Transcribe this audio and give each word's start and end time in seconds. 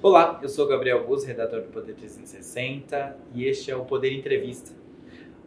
Olá, 0.00 0.38
eu 0.40 0.48
sou 0.48 0.64
Gabriel 0.68 1.04
Bus, 1.04 1.24
redator 1.24 1.60
do 1.60 1.72
Poder 1.72 1.92
360 1.92 3.16
e 3.34 3.44
este 3.46 3.72
é 3.72 3.74
o 3.74 3.84
Poder 3.84 4.12
Entrevista. 4.12 4.70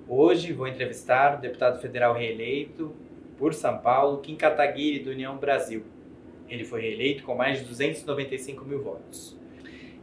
Hoje 0.09 0.51
vou 0.51 0.67
entrevistar 0.67 1.37
o 1.37 1.41
deputado 1.41 1.79
federal 1.79 2.13
reeleito 2.13 2.93
por 3.37 3.53
São 3.53 3.77
Paulo, 3.77 4.17
Kim 4.17 4.35
Kataguiri, 4.35 4.99
do 4.99 5.11
União 5.11 5.37
Brasil. 5.37 5.83
Ele 6.49 6.65
foi 6.65 6.81
reeleito 6.81 7.23
com 7.23 7.33
mais 7.33 7.59
de 7.59 7.65
295 7.65 8.65
mil 8.65 8.83
votos. 8.83 9.37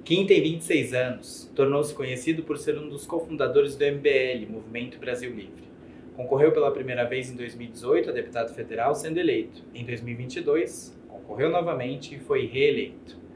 Kim 0.02 0.24
tem 0.24 0.40
26 0.40 0.94
anos, 0.94 1.52
tornou-se 1.54 1.92
conhecido 1.92 2.42
por 2.42 2.56
ser 2.56 2.78
um 2.78 2.88
dos 2.88 3.06
cofundadores 3.06 3.76
do 3.76 3.84
MBL, 3.84 4.50
Movimento 4.50 4.98
Brasil 4.98 5.30
Livre. 5.30 5.68
Concorreu 6.16 6.52
pela 6.52 6.70
primeira 6.70 7.04
vez 7.04 7.30
em 7.30 7.36
2018 7.36 8.08
a 8.08 8.12
deputado 8.14 8.54
federal, 8.54 8.94
sendo 8.94 9.20
eleito. 9.20 9.62
Em 9.74 9.84
2022, 9.84 10.98
concorreu 11.06 11.50
novamente 11.50 12.14
e 12.14 12.18
foi 12.18 12.46
reeleito. 12.46 13.27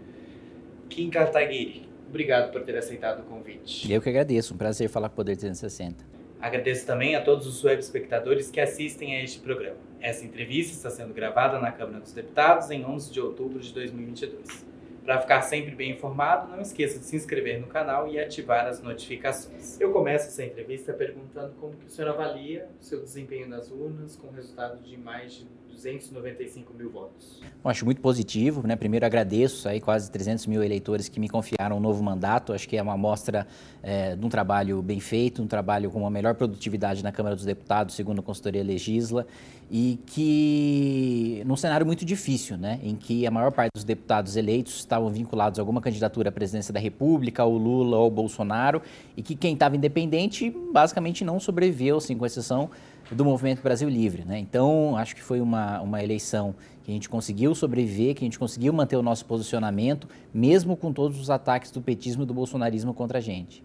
Kim 0.92 1.08
Kataguiri, 1.08 1.88
obrigado 2.06 2.52
por 2.52 2.60
ter 2.64 2.76
aceitado 2.76 3.20
o 3.20 3.22
convite. 3.22 3.90
Eu 3.90 4.02
que 4.02 4.10
agradeço, 4.10 4.52
um 4.52 4.58
prazer 4.58 4.90
falar 4.90 5.08
com 5.08 5.14
o 5.14 5.16
Poder 5.16 5.36
360. 5.36 6.04
Agradeço 6.38 6.86
também 6.86 7.16
a 7.16 7.22
todos 7.22 7.46
os 7.46 7.64
web 7.64 7.80
espectadores 7.80 8.50
que 8.50 8.60
assistem 8.60 9.16
a 9.16 9.24
este 9.24 9.40
programa. 9.40 9.78
Essa 10.02 10.22
entrevista 10.26 10.74
está 10.74 10.90
sendo 10.90 11.14
gravada 11.14 11.58
na 11.58 11.72
Câmara 11.72 12.00
dos 12.00 12.12
Deputados 12.12 12.70
em 12.70 12.84
11 12.84 13.10
de 13.10 13.20
outubro 13.22 13.58
de 13.58 13.72
2022. 13.72 14.66
Para 15.02 15.18
ficar 15.18 15.40
sempre 15.40 15.74
bem 15.74 15.92
informado, 15.92 16.50
não 16.50 16.60
esqueça 16.60 16.98
de 16.98 17.06
se 17.06 17.16
inscrever 17.16 17.58
no 17.58 17.68
canal 17.68 18.06
e 18.06 18.20
ativar 18.20 18.66
as 18.66 18.82
notificações. 18.82 19.80
Eu 19.80 19.92
começo 19.92 20.28
essa 20.28 20.44
entrevista 20.44 20.92
perguntando 20.92 21.54
como 21.58 21.74
que 21.74 21.86
o 21.86 21.90
senhor 21.90 22.10
avalia 22.10 22.68
o 22.78 22.84
seu 22.84 23.00
desempenho 23.00 23.48
nas 23.48 23.70
urnas 23.70 24.14
com 24.14 24.26
o 24.26 24.30
resultado 24.30 24.78
de 24.82 24.98
mais 24.98 25.32
de 25.32 25.46
295 25.72 26.74
mil 26.74 26.90
votos. 26.90 27.40
Bom, 27.62 27.70
acho 27.70 27.84
muito 27.84 28.00
positivo, 28.00 28.66
né? 28.66 28.76
Primeiro 28.76 29.06
agradeço 29.06 29.68
aí 29.68 29.80
quase 29.80 30.10
300 30.10 30.46
mil 30.46 30.62
eleitores 30.62 31.08
que 31.08 31.20
me 31.20 31.28
confiaram 31.28 31.76
um 31.76 31.80
novo 31.80 32.02
mandato. 32.02 32.52
Acho 32.52 32.68
que 32.68 32.76
é 32.76 32.82
uma 32.82 32.94
amostra 32.94 33.46
é, 33.82 34.16
de 34.16 34.24
um 34.24 34.28
trabalho 34.28 34.82
bem 34.82 35.00
feito, 35.00 35.42
um 35.42 35.46
trabalho 35.46 35.90
com 35.90 36.00
uma 36.00 36.10
melhor 36.10 36.34
produtividade 36.34 37.02
na 37.02 37.12
Câmara 37.12 37.34
dos 37.34 37.44
Deputados, 37.44 37.94
segundo 37.94 38.20
a 38.20 38.22
consultoria 38.22 38.62
Legisla, 38.62 39.26
e 39.70 39.98
que 40.06 41.42
num 41.46 41.56
cenário 41.56 41.86
muito 41.86 42.04
difícil, 42.04 42.56
né? 42.56 42.78
Em 42.82 42.94
que 42.94 43.26
a 43.26 43.30
maior 43.30 43.50
parte 43.52 43.70
dos 43.74 43.84
deputados 43.84 44.36
eleitos 44.36 44.76
estavam 44.76 45.10
vinculados 45.10 45.58
a 45.58 45.62
alguma 45.62 45.80
candidatura 45.80 46.28
à 46.28 46.32
presidência 46.32 46.72
da 46.72 46.80
República, 46.80 47.44
ou 47.44 47.56
Lula 47.56 47.96
ou 47.96 48.10
Bolsonaro, 48.10 48.82
e 49.16 49.22
que 49.22 49.34
quem 49.34 49.54
estava 49.54 49.76
independente 49.76 50.50
basicamente 50.72 51.24
não 51.24 51.40
sobreviveu, 51.40 51.96
assim, 51.96 52.16
com 52.16 52.26
exceção 52.26 52.70
do 53.14 53.24
Movimento 53.24 53.62
Brasil 53.62 53.88
Livre. 53.88 54.24
Né? 54.24 54.38
Então, 54.38 54.96
acho 54.96 55.14
que 55.14 55.22
foi 55.22 55.40
uma, 55.40 55.80
uma 55.80 56.02
eleição 56.02 56.54
que 56.82 56.90
a 56.90 56.94
gente 56.94 57.08
conseguiu 57.08 57.54
sobreviver, 57.54 58.14
que 58.14 58.24
a 58.24 58.26
gente 58.26 58.38
conseguiu 58.38 58.72
manter 58.72 58.96
o 58.96 59.02
nosso 59.02 59.24
posicionamento, 59.26 60.08
mesmo 60.32 60.76
com 60.76 60.92
todos 60.92 61.20
os 61.20 61.30
ataques 61.30 61.70
do 61.70 61.80
petismo 61.80 62.24
e 62.24 62.26
do 62.26 62.34
bolsonarismo 62.34 62.92
contra 62.92 63.18
a 63.18 63.20
gente. 63.20 63.62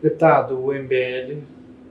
Deputado, 0.00 0.58
o 0.58 0.72
MBL 0.72 1.42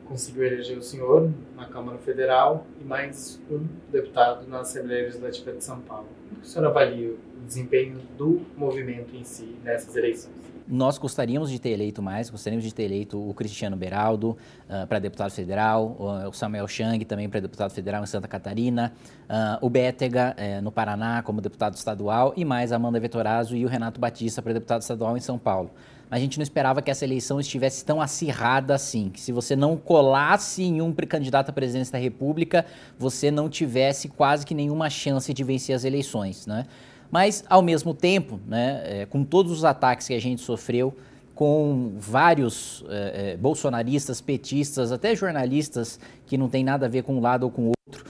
conseguiu 0.05 0.43
eleger 0.43 0.77
o 0.77 0.81
senhor 0.81 1.31
na 1.55 1.65
Câmara 1.65 1.97
Federal 1.97 2.65
e 2.81 2.83
mais 2.83 3.41
um 3.49 3.65
deputado 3.89 4.45
na 4.47 4.59
Assembleia 4.59 5.03
Legislativa 5.03 5.53
de 5.53 5.63
São 5.63 5.79
Paulo. 5.79 6.07
Como 6.29 6.41
o 6.41 6.45
senhor 6.45 6.67
avalia 6.67 7.11
o 7.11 7.45
desempenho 7.45 7.97
do 8.17 8.41
movimento 8.57 9.15
em 9.15 9.23
si 9.23 9.55
nessas 9.63 9.95
eleições? 9.95 10.50
Nós 10.71 10.97
gostaríamos 10.97 11.51
de 11.51 11.59
ter 11.59 11.71
eleito 11.71 12.01
mais, 12.01 12.29
gostaríamos 12.29 12.63
de 12.63 12.73
ter 12.73 12.83
eleito 12.83 13.21
o 13.21 13.33
Cristiano 13.33 13.75
Beraldo 13.75 14.37
uh, 14.69 14.87
para 14.87 14.99
deputado 14.99 15.29
federal, 15.31 15.97
o 16.29 16.31
Samuel 16.31 16.65
Chang 16.65 17.03
também 17.03 17.27
para 17.27 17.41
deputado 17.41 17.71
federal 17.71 18.01
em 18.01 18.05
Santa 18.05 18.25
Catarina, 18.25 18.93
uh, 19.23 19.65
o 19.65 19.69
Bétega 19.69 20.33
uh, 20.33 20.61
no 20.61 20.71
Paraná 20.71 21.21
como 21.23 21.41
deputado 21.41 21.75
estadual 21.75 22.33
e 22.37 22.45
mais 22.45 22.71
a 22.71 22.77
Amanda 22.77 23.01
Vetorazzo 23.01 23.53
e 23.57 23.65
o 23.65 23.67
Renato 23.67 23.99
Batista 23.99 24.41
para 24.41 24.53
deputado 24.53 24.81
estadual 24.81 25.17
em 25.17 25.19
São 25.19 25.37
Paulo. 25.37 25.71
A 26.09 26.17
gente 26.17 26.37
não 26.37 26.43
esperava 26.43 26.81
que 26.81 26.89
essa 26.89 27.03
eleição 27.03 27.37
estivesse 27.37 27.83
tão 27.83 28.01
acirrada 28.01 28.73
assim, 28.73 29.09
que 29.09 29.19
se 29.19 29.33
você 29.33 29.57
não 29.57 29.75
colasse 29.75 30.63
em 30.63 30.81
um 30.81 30.93
candidato 30.93 31.49
à 31.49 31.53
presidência 31.53 31.91
da 31.91 31.99
República, 31.99 32.65
você 32.97 33.29
não 33.29 33.49
tivesse 33.49 34.07
quase 34.07 34.45
que 34.45 34.53
nenhuma 34.53 34.89
chance 34.89 35.33
de 35.33 35.43
vencer 35.43 35.75
as 35.75 35.83
eleições, 35.83 36.47
né? 36.47 36.65
Mas, 37.11 37.43
ao 37.49 37.61
mesmo 37.61 37.93
tempo, 37.93 38.39
né, 38.47 38.81
é, 38.85 39.05
com 39.05 39.23
todos 39.23 39.51
os 39.51 39.65
ataques 39.65 40.07
que 40.07 40.13
a 40.13 40.21
gente 40.21 40.41
sofreu, 40.41 40.95
com 41.35 41.93
vários 41.97 42.85
é, 42.87 43.31
é, 43.31 43.37
bolsonaristas, 43.37 44.21
petistas, 44.21 44.91
até 44.91 45.13
jornalistas 45.15 45.99
que 46.25 46.37
não 46.37 46.47
tem 46.47 46.63
nada 46.63 46.85
a 46.85 46.89
ver 46.89 47.03
com 47.03 47.15
um 47.15 47.19
lado 47.19 47.43
ou 47.43 47.51
com 47.51 47.63
o 47.63 47.71
outro, 47.87 48.05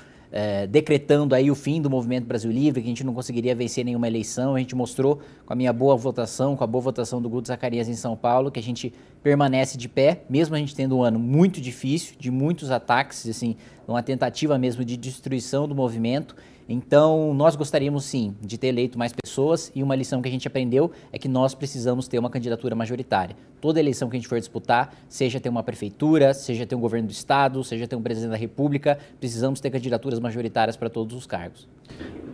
decretando 0.70 1.36
aí 1.36 1.52
o 1.52 1.56
fim 1.56 1.82
do 1.82 1.90
Movimento 1.90 2.26
Brasil 2.26 2.50
Livre, 2.50 2.82
que 2.82 2.88
a 2.88 2.90
gente 2.90 3.04
não 3.04 3.14
conseguiria 3.14 3.54
vencer 3.54 3.84
nenhuma 3.84 4.08
eleição. 4.08 4.56
A 4.56 4.60
gente 4.60 4.74
mostrou 4.74 5.20
com 5.46 5.52
a 5.52 5.56
minha 5.58 5.74
boa 5.74 5.94
votação, 5.98 6.56
com 6.56 6.64
a 6.64 6.68
boa 6.68 6.82
votação 6.82 7.22
do 7.22 7.30
Guto 7.30 7.50
Zacarias 7.50 7.90
em 7.90 7.96
São 7.96 8.16
Paulo, 8.16 8.50
que 8.50 8.58
a 8.58 8.64
gente 8.64 8.94
permanece 9.22 9.78
de 9.78 9.90
pé, 9.90 10.24
mesmo 10.30 10.56
a 10.56 10.58
gente 10.58 10.74
tendo 10.74 10.98
um 10.98 11.04
ano 11.04 11.20
muito 11.20 11.60
difícil, 11.60 12.16
de 12.18 12.32
muitos 12.32 12.72
ataques, 12.72 13.28
assim, 13.28 13.58
uma 13.86 14.02
tentativa 14.02 14.58
mesmo 14.58 14.86
de 14.86 14.96
destruição 14.96 15.68
do 15.68 15.76
movimento. 15.76 16.34
Então, 16.68 17.34
nós 17.34 17.56
gostaríamos 17.56 18.06
sim 18.06 18.36
de 18.42 18.58
ter 18.58 18.68
eleito 18.68 18.98
mais 18.98 19.14
pessoas 19.14 19.72
e 19.76 19.84
uma 19.84 19.96
lição 19.96 20.22
que 20.22 20.30
a 20.30 20.32
gente 20.32 20.48
aprendeu 20.48 20.92
é 21.12 21.18
que 21.18 21.28
nós 21.28 21.54
precisamos 21.54 22.08
ter 22.08 22.20
uma 22.20 22.30
candidatura 22.30 22.76
majoritária. 22.76 23.36
Toda 23.60 23.80
eleição 23.80 24.10
que 24.10 24.16
a 24.16 24.20
gente 24.20 24.28
for 24.28 24.40
disputar, 24.40 24.96
seja 25.08 25.40
ter 25.40 25.50
uma 25.50 25.64
prefeitura, 25.64 26.34
seja 26.34 26.66
ter 26.66 26.76
um 26.76 26.80
governo 26.80 27.08
do 27.08 27.12
estado, 27.12 27.64
seja 27.64 27.88
ter 27.88 27.96
um 27.96 28.02
presidente 28.02 28.32
da 28.32 28.38
república, 28.38 28.98
precisamos 29.20 29.60
ter 29.60 29.70
candidaturas 29.70 30.20
majoritárias 30.20 30.76
para 30.76 30.90
todos 30.90 31.16
os 31.16 31.28
cargos. 31.28 31.68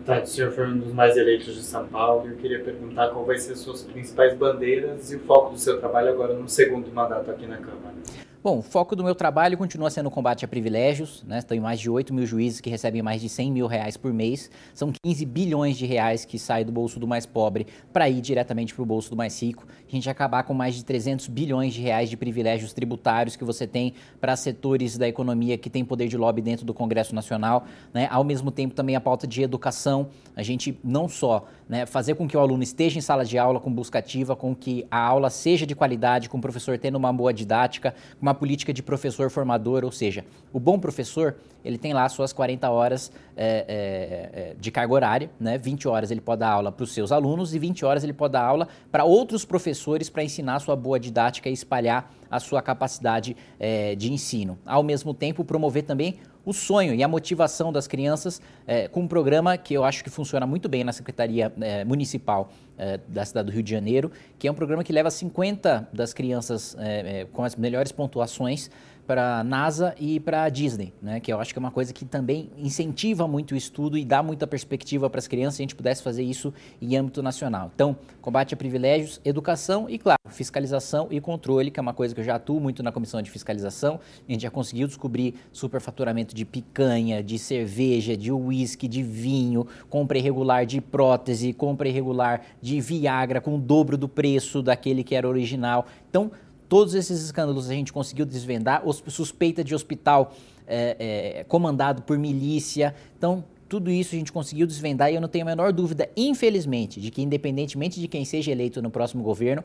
Tá, 0.06 0.22
o 0.22 0.26
senhor 0.26 0.52
foi 0.52 0.68
um 0.70 0.78
dos 0.78 0.94
mais 0.94 1.18
eleitos 1.18 1.54
de 1.54 1.64
São 1.64 1.86
Paulo. 1.88 2.30
Eu 2.30 2.38
queria 2.38 2.64
perguntar 2.64 3.10
qual 3.10 3.26
vai 3.26 3.38
ser 3.38 3.54
as 3.54 3.60
suas 3.60 3.84
principais 3.84 4.34
bandeiras 4.38 5.12
e 5.12 5.18
o 5.18 5.20
foco 5.20 5.52
do 5.52 5.60
seu 5.60 5.80
trabalho 5.80 6.10
agora 6.10 6.34
no 6.34 6.48
segundo 6.48 6.90
mandato 6.94 7.30
aqui 7.30 7.46
na 7.46 7.58
Câmara. 7.58 8.27
Bom, 8.44 8.60
o 8.60 8.62
foco 8.62 8.96
do 8.96 9.04
meu 9.04 9.16
trabalho 9.16 9.58
continua 9.58 9.90
sendo 9.90 10.08
o 10.08 10.12
combate 10.12 10.46
a 10.46 10.48
privilégios, 10.48 11.24
né? 11.28 11.42
Tem 11.42 11.60
mais 11.60 11.80
de 11.80 11.90
8 11.90 12.14
mil 12.14 12.26
juízes 12.26 12.62
que 12.62 12.70
recebem 12.70 13.02
mais 13.02 13.20
de 13.20 13.28
100 13.28 13.52
mil 13.52 13.66
reais 13.66 13.98
por 13.98 14.14
mês. 14.14 14.52
São 14.76 14.92
15 15.04 15.26
bilhões 15.26 15.76
de 15.76 15.88
reais 15.88 16.24
que 16.24 16.38
saem 16.38 16.64
do 16.64 16.72
bolso 16.72 17.00
do 17.00 17.08
mais 17.08 17.26
pobre 17.26 17.66
para 17.92 18.08
ir 18.08 18.22
diretamente 18.22 18.76
para 18.76 18.84
o 18.84 18.86
bolso 18.86 19.10
do 19.10 19.16
mais 19.16 19.42
rico. 19.42 19.66
A 19.88 19.92
gente 19.92 20.08
acabar 20.08 20.44
com 20.44 20.54
mais 20.54 20.76
de 20.76 20.86
300 20.86 21.28
bilhões 21.28 21.74
de 21.74 21.82
reais 21.82 22.12
de 22.12 22.16
privilégios 22.16 22.74
tributários 22.74 23.36
que 23.36 23.44
você 23.44 23.66
tem 23.66 23.96
para 24.22 24.36
setores 24.36 25.00
da 25.00 25.08
economia 25.08 25.58
que 25.58 25.70
têm 25.70 25.84
poder 25.84 26.08
de 26.08 26.16
lobby 26.16 26.42
dentro 26.42 26.64
do 26.64 26.76
Congresso 26.76 27.16
Nacional. 27.16 27.66
Né? 27.92 28.08
Ao 28.12 28.24
mesmo 28.24 28.52
tempo, 28.52 28.76
também 28.76 28.96
a 28.96 29.02
pauta 29.02 29.26
de 29.26 29.42
educação. 29.42 30.10
A 30.36 30.44
gente 30.44 30.80
não 30.84 31.10
só 31.10 31.48
né, 31.68 31.88
fazer 31.88 32.14
com 32.14 32.28
que 32.28 32.38
o 32.38 32.40
aluno 32.40 32.62
esteja 32.62 33.00
em 33.00 33.02
sala 33.02 33.26
de 33.26 33.38
aula 33.40 33.60
com 33.60 33.74
busca 33.74 33.98
ativa, 33.98 34.36
com 34.36 34.56
que 34.56 34.86
a 34.92 35.00
aula 35.00 35.32
seja 35.32 35.66
de 35.66 35.74
qualidade, 35.74 36.30
com 36.30 36.38
o 36.38 36.42
professor 36.42 36.78
tendo 36.78 36.98
uma 36.98 37.12
boa 37.12 37.34
didática, 37.34 37.96
com 38.20 38.27
uma 38.28 38.34
política 38.34 38.74
de 38.74 38.84
professor 38.84 39.30
formador, 39.30 39.86
ou 39.86 39.92
seja, 39.92 40.26
o 40.52 40.60
bom 40.60 40.78
professor, 40.78 41.36
ele 41.64 41.78
tem 41.78 41.94
lá 41.94 42.08
suas 42.10 42.34
40 42.34 42.70
horas 42.70 43.12
é, 43.36 43.66
é, 43.68 44.56
de 44.60 44.70
carga 44.70 44.94
horária, 44.94 45.32
né? 45.40 45.58
20 45.58 45.88
horas 45.88 46.12
ele 46.12 46.22
pode 46.22 46.42
dar 46.42 46.50
aula 46.50 46.72
para 46.72 46.84
os 46.84 46.94
seus 46.94 47.12
alunos 47.12 47.56
e 47.56 47.60
20 47.60 47.86
horas 47.86 48.04
ele 48.04 48.14
pode 48.14 48.34
dar 48.34 48.44
aula 48.44 48.68
para 48.92 49.04
outros 49.06 49.46
professores 49.46 50.10
para 50.10 50.24
ensinar 50.24 50.60
sua 50.60 50.76
boa 50.76 51.00
didática 51.00 51.50
e 51.50 51.54
espalhar 51.54 52.14
a 52.30 52.40
sua 52.40 52.62
capacidade 52.62 53.36
é, 53.58 53.96
de 53.96 54.12
ensino. 54.12 54.58
Ao 54.66 54.84
mesmo 54.84 55.14
tempo, 55.14 55.46
promover 55.46 55.84
também 55.84 56.20
o 56.48 56.54
sonho 56.54 56.96
e 56.96 57.04
a 57.04 57.08
motivação 57.10 57.74
das 57.74 57.90
crianças 57.90 58.42
é, 58.66 58.88
com 58.88 59.02
um 59.02 59.08
programa 59.08 59.58
que 59.58 59.74
eu 59.74 59.84
acho 59.84 60.02
que 60.02 60.10
funciona 60.10 60.48
muito 60.48 60.70
bem 60.70 60.82
na 60.82 60.94
Secretaria 60.94 61.52
é, 61.60 61.84
Municipal 61.84 62.50
é, 62.78 62.98
da 63.06 63.26
cidade 63.26 63.48
do 63.48 63.52
Rio 63.52 63.62
de 63.62 63.70
Janeiro, 63.70 64.10
que 64.40 64.48
é 64.48 64.52
um 64.52 64.54
programa 64.54 64.82
que 64.82 64.94
leva 64.94 65.12
50 65.12 65.90
das 65.92 66.14
crianças 66.14 66.74
é, 66.80 67.20
é, 67.20 67.26
com 67.26 67.44
as 67.44 67.58
melhores 67.58 67.92
pontuações 67.92 68.72
para 69.08 69.40
a 69.40 69.44
NASA 69.44 69.96
e 69.98 70.20
para 70.20 70.44
a 70.44 70.50
Disney, 70.50 70.94
né? 71.02 71.22
que 71.22 71.32
eu 71.32 71.40
acho 71.40 71.54
que 71.54 71.58
é 71.58 71.62
uma 71.62 71.72
coisa 71.72 71.94
que 71.94 72.04
também 72.04 72.52
incentiva 72.58 73.26
muito 73.26 73.54
o 73.54 73.58
estudo 73.58 73.98
e 73.98 74.04
dá 74.04 74.22
muita 74.22 74.46
perspectiva 74.46 75.10
para 75.10 75.20
as 75.20 75.28
crianças 75.28 75.56
se 75.56 75.62
a 75.62 75.64
gente 75.64 75.76
pudesse 75.76 76.04
fazer 76.04 76.24
isso 76.24 76.54
em 76.82 76.98
âmbito 76.98 77.24
nacional. 77.24 77.72
Então, 77.74 77.96
combate 78.22 78.54
a 78.54 78.58
privilégios, 78.58 79.22
educação 79.24 79.90
e, 79.90 79.98
claro, 79.98 80.20
fiscalização 80.30 81.08
e 81.10 81.22
controle, 81.22 81.72
que 81.72 81.80
é 81.80 81.82
uma 81.82 81.94
coisa 81.94 82.14
que 82.14 82.20
eu 82.20 82.26
já 82.26 82.36
atuo 82.36 82.60
muito 82.60 82.84
na 82.84 82.92
comissão 82.92 83.22
de 83.22 83.32
fiscalização. 83.32 84.00
A 84.28 84.32
gente 84.32 84.42
já 84.42 84.52
conseguiu 84.52 84.88
descobrir 84.88 85.36
superfaturamento 85.54 86.36
de 86.36 86.44
picanha, 86.44 87.24
de 87.24 87.40
cerveja, 87.40 88.18
de 88.18 88.32
uísque, 88.32 88.90
de 88.90 89.02
vinho, 89.02 89.66
compra 89.90 90.18
irregular 90.18 90.66
de 90.66 90.82
prótese, 90.82 91.54
compra 91.54 91.88
irregular 91.88 92.42
de 92.62 92.82
Viagra 92.82 93.40
com 93.40 93.56
o 93.56 93.58
dobro 93.58 93.98
do 93.98 94.10
preço 94.10 94.62
daquele 94.62 95.04
que 95.04 95.16
era 95.16 95.28
original. 95.28 95.86
Então, 96.10 96.32
Todos 96.70 96.94
esses 96.94 97.24
escândalos 97.24 97.70
a 97.70 97.74
gente 97.74 97.94
conseguiu 97.94 98.26
desvendar, 98.26 98.84
suspeita 99.08 99.64
de 99.64 99.74
hospital 99.74 100.34
é, 100.68 101.40
é, 101.40 101.44
comandado 101.46 102.02
por 102.02 102.18
milícia. 102.18 102.94
Então, 103.18 103.44
tudo 103.70 103.90
isso 103.90 104.16
a 104.16 104.18
gente 104.18 104.32
conseguiu 104.32 104.68
desvendar 104.68 105.12
e 105.12 105.16
eu 105.16 105.22
não 105.22 105.28
tenho 105.28 105.46
a 105.46 105.48
menor 105.48 105.72
dúvida, 105.72 106.10
infelizmente, 106.16 107.00
de 107.00 107.12
que 107.12 107.22
independentemente 107.22 108.00
de 108.00 108.08
quem 108.08 108.26
seja 108.26 108.52
eleito 108.52 108.82
no 108.82 108.90
próximo 108.90 109.24
governo, 109.24 109.64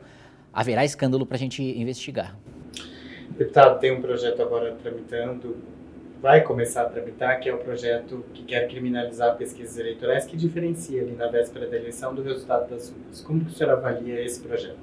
haverá 0.53 0.85
escândalo 0.85 1.25
para 1.25 1.35
a 1.35 1.39
gente 1.39 1.61
investigar. 1.61 2.37
Deputado, 3.37 3.79
tem 3.79 3.91
um 3.91 4.01
projeto 4.01 4.41
agora 4.41 4.75
tramitando 4.81 5.57
vai 6.23 6.41
começar 6.41 6.83
a 6.83 6.85
tramitar, 6.85 7.41
que 7.41 7.49
é 7.49 7.53
o 7.53 7.57
projeto 7.57 8.23
que 8.33 8.43
quer 8.45 8.69
criminalizar 8.69 9.35
pesquisas 9.35 9.77
eleitorais, 9.77 10.25
que 10.25 10.37
diferencia 10.37 11.01
ali 11.01 11.11
na 11.11 11.27
véspera 11.27 11.67
da 11.67 11.75
eleição 11.75 12.15
do 12.15 12.23
resultado 12.23 12.69
das 12.69 12.89
urnas. 12.89 13.19
Como 13.19 13.43
que 13.43 13.51
o 13.51 13.53
senhor 13.53 13.73
avalia 13.73 14.23
esse 14.23 14.39
projeto? 14.39 14.77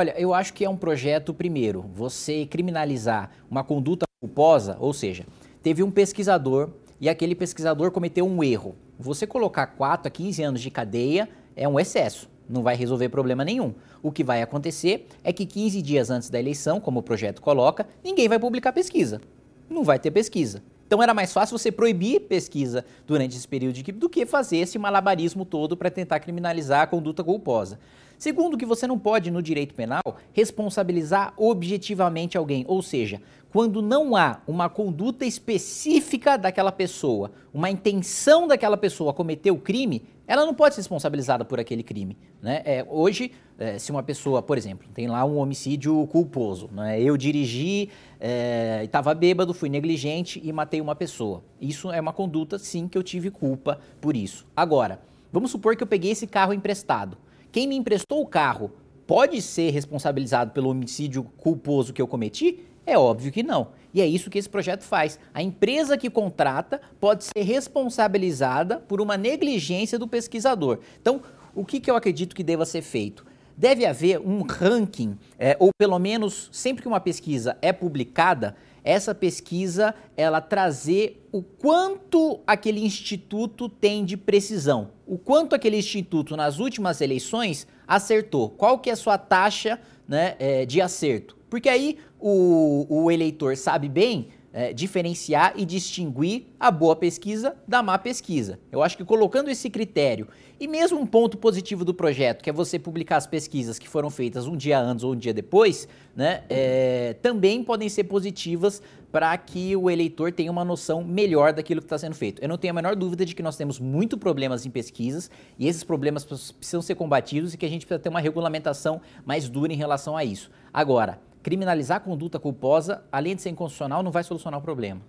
Olha, 0.00 0.14
eu 0.16 0.32
acho 0.32 0.54
que 0.54 0.64
é 0.64 0.70
um 0.70 0.78
projeto, 0.78 1.34
primeiro, 1.34 1.84
você 1.92 2.46
criminalizar 2.46 3.30
uma 3.50 3.62
conduta 3.62 4.06
culposa, 4.18 4.74
ou 4.80 4.94
seja, 4.94 5.26
teve 5.62 5.82
um 5.82 5.90
pesquisador 5.90 6.70
e 6.98 7.06
aquele 7.06 7.34
pesquisador 7.34 7.90
cometeu 7.90 8.26
um 8.26 8.42
erro. 8.42 8.74
Você 8.98 9.26
colocar 9.26 9.66
4 9.66 10.08
a 10.08 10.10
15 10.10 10.42
anos 10.42 10.62
de 10.62 10.70
cadeia 10.70 11.28
é 11.54 11.68
um 11.68 11.78
excesso, 11.78 12.30
não 12.48 12.62
vai 12.62 12.76
resolver 12.76 13.10
problema 13.10 13.44
nenhum. 13.44 13.74
O 14.02 14.10
que 14.10 14.24
vai 14.24 14.40
acontecer 14.40 15.06
é 15.22 15.34
que 15.34 15.44
15 15.44 15.82
dias 15.82 16.08
antes 16.08 16.30
da 16.30 16.40
eleição, 16.40 16.80
como 16.80 17.00
o 17.00 17.02
projeto 17.02 17.42
coloca, 17.42 17.86
ninguém 18.02 18.26
vai 18.26 18.38
publicar 18.38 18.72
pesquisa. 18.72 19.20
Não 19.68 19.84
vai 19.84 19.98
ter 19.98 20.10
pesquisa. 20.10 20.62
Então 20.86 21.02
era 21.02 21.12
mais 21.12 21.30
fácil 21.30 21.58
você 21.58 21.70
proibir 21.70 22.20
pesquisa 22.22 22.86
durante 23.06 23.36
esse 23.36 23.46
período 23.46 23.74
de 23.74 23.92
do 23.92 24.08
que 24.08 24.24
fazer 24.24 24.56
esse 24.56 24.78
malabarismo 24.78 25.44
todo 25.44 25.76
para 25.76 25.90
tentar 25.90 26.20
criminalizar 26.20 26.80
a 26.80 26.86
conduta 26.86 27.22
culposa. 27.22 27.78
Segundo, 28.20 28.58
que 28.58 28.66
você 28.66 28.86
não 28.86 28.98
pode, 28.98 29.30
no 29.30 29.42
direito 29.42 29.74
penal, 29.74 30.02
responsabilizar 30.34 31.32
objetivamente 31.38 32.36
alguém, 32.36 32.66
ou 32.68 32.82
seja, 32.82 33.18
quando 33.50 33.80
não 33.80 34.14
há 34.14 34.42
uma 34.46 34.68
conduta 34.68 35.24
específica 35.24 36.36
daquela 36.36 36.70
pessoa, 36.70 37.30
uma 37.50 37.70
intenção 37.70 38.46
daquela 38.46 38.76
pessoa 38.76 39.14
cometer 39.14 39.50
o 39.50 39.56
crime, 39.56 40.02
ela 40.26 40.44
não 40.44 40.52
pode 40.52 40.74
ser 40.74 40.82
responsabilizada 40.82 41.46
por 41.46 41.58
aquele 41.58 41.82
crime. 41.82 42.18
Né? 42.42 42.60
É, 42.66 42.86
hoje, 42.90 43.32
é, 43.58 43.78
se 43.78 43.90
uma 43.90 44.02
pessoa, 44.02 44.42
por 44.42 44.58
exemplo, 44.58 44.86
tem 44.92 45.08
lá 45.08 45.24
um 45.24 45.38
homicídio 45.38 46.06
culposo, 46.08 46.68
né? 46.74 47.00
eu 47.00 47.16
dirigi, 47.16 47.88
é, 48.20 48.82
estava 48.84 49.14
bêbado, 49.14 49.54
fui 49.54 49.70
negligente 49.70 50.38
e 50.44 50.52
matei 50.52 50.82
uma 50.82 50.94
pessoa. 50.94 51.42
Isso 51.58 51.90
é 51.90 51.98
uma 51.98 52.12
conduta, 52.12 52.58
sim, 52.58 52.86
que 52.86 52.98
eu 52.98 53.02
tive 53.02 53.30
culpa 53.30 53.80
por 53.98 54.14
isso. 54.14 54.46
Agora, 54.54 55.00
vamos 55.32 55.50
supor 55.50 55.74
que 55.74 55.82
eu 55.82 55.86
peguei 55.86 56.10
esse 56.10 56.26
carro 56.26 56.52
emprestado. 56.52 57.16
Quem 57.52 57.66
me 57.66 57.76
emprestou 57.76 58.20
o 58.20 58.26
carro 58.26 58.70
pode 59.06 59.42
ser 59.42 59.70
responsabilizado 59.70 60.52
pelo 60.52 60.70
homicídio 60.70 61.24
culposo 61.36 61.92
que 61.92 62.00
eu 62.00 62.06
cometi? 62.06 62.64
É 62.86 62.96
óbvio 62.96 63.32
que 63.32 63.42
não. 63.42 63.68
E 63.92 64.00
é 64.00 64.06
isso 64.06 64.30
que 64.30 64.38
esse 64.38 64.48
projeto 64.48 64.84
faz. 64.84 65.18
A 65.34 65.42
empresa 65.42 65.98
que 65.98 66.08
contrata 66.08 66.80
pode 67.00 67.24
ser 67.24 67.42
responsabilizada 67.42 68.78
por 68.78 69.00
uma 69.00 69.16
negligência 69.16 69.98
do 69.98 70.06
pesquisador. 70.06 70.78
Então, 71.00 71.22
o 71.52 71.64
que, 71.64 71.80
que 71.80 71.90
eu 71.90 71.96
acredito 71.96 72.36
que 72.36 72.44
deva 72.44 72.64
ser 72.64 72.82
feito? 72.82 73.26
Deve 73.56 73.84
haver 73.84 74.20
um 74.20 74.42
ranking, 74.42 75.18
é, 75.38 75.56
ou 75.58 75.70
pelo 75.76 75.98
menos 75.98 76.48
sempre 76.52 76.82
que 76.82 76.88
uma 76.88 77.00
pesquisa 77.00 77.58
é 77.60 77.72
publicada, 77.72 78.56
essa 78.84 79.14
pesquisa 79.14 79.94
ela 80.16 80.40
trazer 80.40 81.26
o 81.32 81.42
quanto 81.42 82.40
aquele 82.46 82.84
instituto 82.84 83.68
tem 83.68 84.04
de 84.04 84.16
precisão, 84.16 84.90
o 85.06 85.18
quanto 85.18 85.54
aquele 85.54 85.76
instituto 85.76 86.36
nas 86.36 86.58
últimas 86.58 87.00
eleições 87.00 87.66
acertou, 87.86 88.50
qual 88.50 88.78
que 88.78 88.90
é 88.90 88.92
a 88.92 88.96
sua 88.96 89.18
taxa 89.18 89.78
né, 90.08 90.36
é, 90.38 90.66
de 90.66 90.80
acerto. 90.80 91.36
Porque 91.48 91.68
aí 91.68 91.98
o, 92.18 92.86
o 92.88 93.10
eleitor 93.10 93.56
sabe 93.56 93.88
bem 93.88 94.28
é, 94.52 94.72
diferenciar 94.72 95.54
e 95.56 95.64
distinguir 95.64 96.46
a 96.58 96.70
boa 96.70 96.96
pesquisa 96.96 97.56
da 97.66 97.82
má 97.82 97.98
pesquisa. 97.98 98.58
Eu 98.70 98.82
acho 98.82 98.96
que 98.96 99.04
colocando 99.04 99.48
esse 99.48 99.70
critério 99.70 100.28
e 100.58 100.68
mesmo 100.68 101.00
um 101.00 101.06
ponto 101.06 101.38
positivo 101.38 101.84
do 101.84 101.94
projeto, 101.94 102.42
que 102.42 102.50
é 102.50 102.52
você 102.52 102.78
publicar 102.78 103.16
as 103.16 103.26
pesquisas 103.26 103.78
que 103.78 103.88
foram 103.88 104.10
feitas 104.10 104.46
um 104.46 104.56
dia 104.56 104.78
antes 104.78 105.04
ou 105.04 105.12
um 105.12 105.16
dia 105.16 105.32
depois, 105.32 105.88
né, 106.14 106.42
é, 106.50 107.14
também 107.22 107.64
podem 107.64 107.88
ser 107.88 108.04
positivas 108.04 108.82
para 109.10 109.36
que 109.38 109.74
o 109.74 109.90
eleitor 109.90 110.32
tenha 110.32 110.50
uma 110.50 110.64
noção 110.64 111.02
melhor 111.02 111.52
daquilo 111.52 111.80
que 111.80 111.86
está 111.86 111.98
sendo 111.98 112.14
feito. 112.14 112.42
Eu 112.42 112.48
não 112.48 112.58
tenho 112.58 112.72
a 112.72 112.74
menor 112.74 112.94
dúvida 112.94 113.24
de 113.24 113.34
que 113.34 113.42
nós 113.42 113.56
temos 113.56 113.78
muito 113.78 114.18
problemas 114.18 114.66
em 114.66 114.70
pesquisas 114.70 115.30
e 115.58 115.66
esses 115.66 115.82
problemas 115.82 116.24
precisam 116.24 116.82
ser 116.82 116.94
combatidos 116.94 117.54
e 117.54 117.56
que 117.56 117.66
a 117.66 117.68
gente 117.68 117.86
precisa 117.86 117.98
ter 117.98 118.08
uma 118.08 118.20
regulamentação 118.20 119.00
mais 119.24 119.48
dura 119.48 119.72
em 119.72 119.76
relação 119.76 120.16
a 120.16 120.24
isso. 120.24 120.50
Agora, 120.72 121.18
criminalizar 121.42 121.98
a 121.98 122.00
conduta 122.00 122.38
culposa, 122.38 123.02
além 123.10 123.34
de 123.34 123.42
ser 123.42 123.50
inconstitucional, 123.50 124.02
não 124.02 124.10
vai 124.10 124.22
solucionar 124.22 124.60
o 124.60 124.62
problema. 124.62 125.00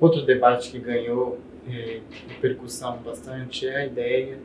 Outro 0.00 0.24
debate 0.24 0.70
que 0.70 0.78
ganhou 0.78 1.38
é, 1.68 2.00
repercussão 2.28 2.98
bastante 2.98 3.66
é 3.66 3.76
a 3.76 3.86
ideia 3.86 4.38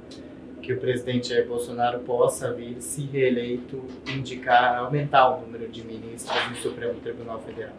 que 0.61 0.73
o 0.73 0.79
presidente 0.79 1.29
Jair 1.29 1.47
Bolsonaro 1.47 1.99
possa 1.99 2.53
vir, 2.53 2.81
se 2.81 3.03
reeleito, 3.05 3.83
indicar, 4.07 4.77
aumentar 4.77 5.29
o 5.29 5.41
número 5.41 5.67
de 5.67 5.83
ministros 5.83 6.49
no 6.49 6.55
Supremo 6.55 6.99
Tribunal 6.99 7.41
Federal. 7.41 7.73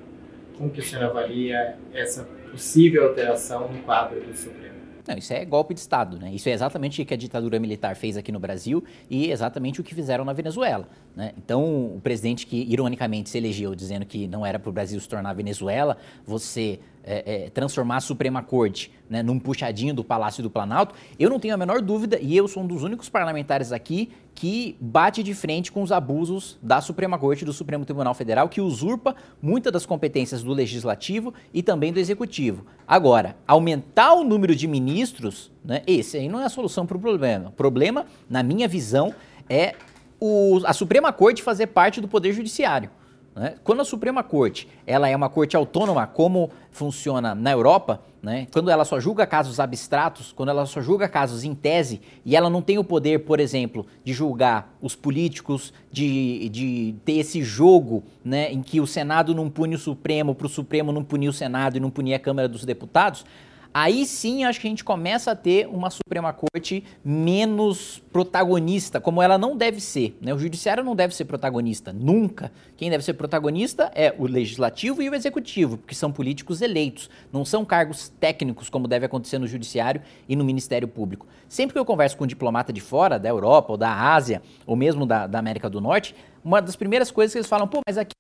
Como 0.59 0.69
que 0.71 0.81
o 0.81 0.83
senhor 0.83 1.05
avalia 1.05 1.79
essa 1.95 2.25
possível 2.51 3.09
alteração 3.09 3.69
no 3.69 3.83
quadro 3.83 4.21
do 4.21 4.37
Supremo? 4.37 4.73
Não, 5.07 5.17
isso 5.17 5.33
é 5.33 5.45
golpe 5.45 5.75
de 5.75 5.81
Estado, 5.81 6.19
né? 6.19 6.33
Isso 6.33 6.49
é 6.49 6.53
exatamente 6.53 7.03
o 7.03 7.07
que 7.07 7.15
a 7.15 7.17
ditadura 7.17 7.59
militar 7.59 7.97
fez 7.97 8.17
aqui 8.17 8.31
no 8.31 8.39
Brasil 8.39 8.85
e 9.11 9.31
exatamente 9.31 9.81
o 9.81 9.85
que 9.85 9.95
fizeram 9.95 10.25
na 10.25 10.33
Venezuela. 10.33 10.87
Né? 11.15 11.33
Então, 11.37 11.97
o 11.97 12.01
presidente 12.03 12.47
que 12.47 12.57
ironicamente 12.57 13.29
se 13.29 13.37
elegeu 13.37 13.75
dizendo 13.75 14.07
que 14.07 14.27
não 14.27 14.45
era 14.47 14.59
para 14.59 14.71
o 14.71 14.73
Brasil 14.73 14.99
se 14.99 15.09
tornar 15.09 15.35
Venezuela, 15.35 15.99
você 16.27 16.81
é, 17.05 17.45
é, 17.45 17.51
transformar 17.51 17.97
a 17.97 18.01
Suprema 18.01 18.43
Corte 18.43 18.91
né, 19.11 19.23
num 19.23 19.39
puxadinho 19.39 19.93
do 19.93 20.03
Palácio 20.03 20.43
do 20.43 20.49
Planalto, 20.49 20.95
eu 21.19 21.29
não 21.29 21.39
tenho 21.39 21.53
a 21.53 21.57
menor 21.57 21.83
dúvida, 21.83 22.19
e 22.21 22.37
eu 22.37 22.49
sou 22.49 22.63
um 22.63 22.67
dos 22.67 22.83
únicos 22.83 23.09
parlamentares 23.09 23.73
aqui 23.73 24.11
que 24.35 24.77
bate 24.81 25.23
de 25.23 25.35
frente 25.35 25.71
com 25.71 25.83
os 25.83 25.93
abusos 25.93 26.59
da 26.63 26.81
Suprema 26.81 27.19
Corte, 27.19 27.45
do 27.45 27.53
Supremo 27.53 27.85
Tribunal 27.85 28.15
Federal, 28.15 28.49
que 28.49 28.61
usurpa 28.61 29.15
muitas 29.43 29.73
das 29.73 29.85
competências 29.85 30.43
do 30.43 30.53
Legislativo 30.53 31.35
e 31.53 31.63
também 31.63 31.93
do 31.93 32.01
Executivo. 32.01 32.65
Agora, 32.89 33.37
aumentar 33.47 34.15
o 34.15 34.25
número 34.25 34.55
de 34.55 34.67
ministros, 34.67 35.51
né, 35.63 35.83
esse 35.87 36.17
aí 36.17 36.29
não 36.29 36.41
é 36.41 36.45
a 36.45 36.49
solução 36.49 36.87
para 36.87 36.97
o 36.97 37.01
problema. 37.01 37.49
O 37.51 37.53
problema, 37.53 38.07
na 38.31 38.43
minha 38.43 38.67
visão, 38.67 39.15
é 39.49 39.75
o, 40.25 40.61
a 40.65 40.73
Suprema 40.73 41.13
Corte 41.13 41.43
fazer 41.43 41.67
parte 41.67 42.01
do 42.01 42.07
Poder 42.07 42.33
Judiciário. 42.33 42.91
Né? 43.35 43.57
Quando 43.65 43.81
a 43.81 43.85
Suprema 43.85 44.23
Corte 44.23 44.69
ela 44.87 45.09
é 45.09 45.17
uma 45.17 45.29
corte 45.29 45.57
autônoma, 45.57 46.07
como 46.07 46.49
funciona 46.71 47.35
na 47.35 47.51
Europa, 47.51 48.01
né? 48.23 48.47
quando 48.53 48.71
ela 48.71 48.85
só 48.85 49.01
julga 49.01 49.27
casos 49.27 49.59
abstratos, 49.59 50.31
quando 50.31 50.51
ela 50.51 50.65
só 50.65 50.81
julga 50.81 51.09
casos 51.09 51.43
em 51.43 51.57
tese, 51.57 52.01
e 52.25 52.37
ela 52.37 52.49
não 52.49 52.63
tem 52.63 52.79
o 52.79 52.85
poder, 52.85 53.25
por 53.25 53.41
exemplo, 53.41 53.85
de 54.05 54.13
julgar 54.13 54.73
os 54.81 54.95
políticos, 54.95 55.73
de, 55.91 56.49
de 56.51 56.95
ter 57.05 57.15
esse 57.15 57.43
jogo 57.43 58.05
né, 58.25 58.53
em 58.53 58.63
que 58.63 58.81
o 58.81 58.87
Senado 58.87 59.35
não 59.35 59.51
pune 59.51 59.75
o 59.75 59.79
Supremo, 59.79 60.37
para 60.37 60.47
o 60.47 60.51
Supremo 60.51 60.93
não 60.93 61.03
punir 61.03 61.31
o 61.31 61.33
Senado 61.33 61.77
e 61.77 61.81
não 61.81 61.91
punir 61.91 62.15
a 62.15 62.19
Câmara 62.21 62.49
dos 62.49 62.65
Deputados, 62.65 63.25
aí 63.73 64.05
sim 64.07 64.45
acho 64.45 64.61
que 64.61 64.67
a 64.67 64.71
gente 64.71 64.85
começa 64.85 65.31
a 65.31 65.37
ter 65.37 65.67
uma 65.69 65.91
Suprema 65.91 66.33
Corte 66.33 66.85
menos 67.05 68.03
protagonista, 68.13 69.01
como 69.01 69.23
ela 69.23 69.39
não 69.39 69.57
deve 69.57 69.81
ser. 69.81 70.17
Né? 70.21 70.35
O 70.35 70.39
Judiciário 70.39 70.85
não 70.85 70.95
deve 70.95 71.15
ser 71.15 71.25
protagonista, 71.25 71.93
nunca. 71.93 72.53
Quem 72.77 72.91
deve 72.91 73.05
ser 73.05 73.15
protagonista 73.15 73.91
é 73.95 74.15
o 74.19 74.27
Legislativo 74.27 75.03
e 75.03 75.09
o 75.09 75.15
Executivo, 75.15 75.79
porque 75.79 75.95
são 75.95 76.13
políticos 76.13 76.61
eleitos, 76.61 77.09
não 77.33 77.45
são 77.45 77.65
cargos 77.65 78.09
técnicos, 78.21 78.69
como 78.69 78.87
deve 78.89 79.07
acontecer 79.07 79.39
no 79.39 79.47
Judiciário 79.47 80.03
e 80.29 80.37
no 80.37 80.45
Ministério 80.45 80.89
Público. 80.89 81.27
Sempre 81.49 81.75
que 81.75 81.79
eu 81.79 81.85
converso 81.85 82.17
com 82.17 82.25
um 82.25 82.27
diplomata 82.27 82.73
de 82.73 82.81
fora, 82.81 83.19
da 83.19 83.29
Europa 83.29 83.73
ou 83.73 83.79
da 83.79 84.13
Ásia, 84.13 84.43
ou 84.67 84.77
mesmo 84.77 85.07
da, 85.07 85.27
da 85.27 85.39
América 85.39 85.69
do 85.69 85.81
Norte, 85.81 86.15
uma 86.45 86.61
das 86.61 86.77
primeiras 86.77 87.11
coisas 87.11 87.33
que 87.33 87.39
eles 87.39 87.49
falam, 87.49 87.69
pô, 87.69 87.81
mas 87.87 87.97
aqui 87.99 88.13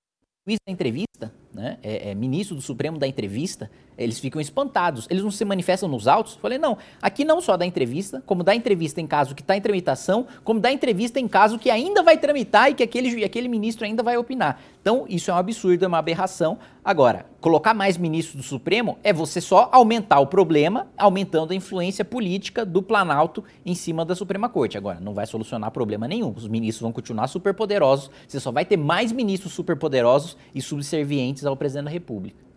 juiz 0.46 0.58
da 0.66 0.72
entrevista, 0.72 1.32
né, 1.54 1.78
é, 1.82 2.10
é, 2.10 2.14
ministro 2.14 2.56
do 2.56 2.62
Supremo 2.62 2.98
da 2.98 3.06
entrevista, 3.06 3.70
eles 3.96 4.18
ficam 4.18 4.40
espantados. 4.40 5.06
Eles 5.10 5.22
não 5.22 5.30
se 5.30 5.44
manifestam 5.44 5.88
nos 5.88 6.08
autos? 6.08 6.34
Falei, 6.34 6.58
não, 6.58 6.78
aqui 7.00 7.24
não 7.24 7.40
só 7.40 7.56
da 7.56 7.66
entrevista, 7.66 8.22
como 8.26 8.42
da 8.42 8.54
entrevista 8.54 9.00
em 9.00 9.06
caso 9.06 9.34
que 9.34 9.42
está 9.42 9.56
em 9.56 9.60
tramitação, 9.60 10.26
como 10.44 10.60
da 10.60 10.72
entrevista 10.72 11.20
em 11.20 11.28
caso 11.28 11.58
que 11.58 11.70
ainda 11.70 12.02
vai 12.02 12.18
tramitar 12.18 12.70
e 12.70 12.74
que 12.74 12.82
aquele, 12.82 13.24
aquele 13.24 13.48
ministro 13.48 13.84
ainda 13.84 14.02
vai 14.02 14.16
opinar. 14.16 14.60
Então, 14.80 15.06
isso 15.08 15.30
é 15.30 15.34
um 15.34 15.36
absurdo, 15.36 15.84
é 15.84 15.88
uma 15.88 15.98
aberração. 15.98 16.58
Agora, 16.84 17.26
colocar 17.40 17.72
mais 17.72 17.96
ministros 17.96 18.36
do 18.36 18.42
Supremo 18.42 18.98
é 19.04 19.12
você 19.12 19.40
só 19.40 19.68
aumentar 19.72 20.18
o 20.18 20.26
problema, 20.26 20.88
aumentando 20.98 21.52
a 21.52 21.54
influência 21.54 22.04
política 22.04 22.64
do 22.64 22.82
Planalto 22.82 23.44
em 23.64 23.74
cima 23.74 24.04
da 24.04 24.16
Suprema 24.16 24.48
Corte. 24.48 24.76
Agora, 24.76 24.98
não 24.98 25.14
vai 25.14 25.26
solucionar 25.26 25.70
problema 25.70 26.08
nenhum. 26.08 26.34
Os 26.36 26.48
ministros 26.48 26.82
vão 26.82 26.92
continuar 26.92 27.28
superpoderosos, 27.28 28.10
você 28.26 28.40
só 28.40 28.50
vai 28.50 28.64
ter 28.64 28.76
mais 28.76 29.12
ministros 29.12 29.52
superpoderosos 29.52 30.36
e 30.52 30.60
subservientes 30.60 31.46
ao 31.46 31.56
presidente 31.56 31.84
da 31.84 31.90
República. 31.90 32.51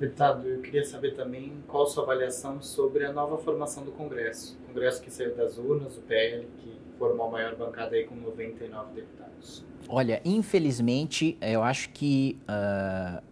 Deputado, 0.00 0.48
eu 0.48 0.62
queria 0.62 0.82
saber 0.82 1.14
também 1.14 1.52
qual 1.68 1.86
sua 1.86 2.04
avaliação 2.04 2.62
sobre 2.62 3.04
a 3.04 3.12
nova 3.12 3.36
formação 3.36 3.84
do 3.84 3.92
Congresso. 3.92 4.58
O 4.64 4.68
Congresso 4.68 5.02
que 5.02 5.10
saiu 5.10 5.36
das 5.36 5.58
urnas, 5.58 5.98
o 5.98 6.00
PL, 6.00 6.48
que 6.56 6.72
formou 6.98 7.26
a 7.26 7.30
maior 7.30 7.54
bancada 7.54 7.94
aí 7.94 8.04
com 8.04 8.14
99 8.14 8.94
deputados. 8.94 9.62
Olha, 9.86 10.22
infelizmente, 10.24 11.36
eu 11.42 11.62
acho 11.62 11.90
que 11.90 12.38
uh, 12.48 13.22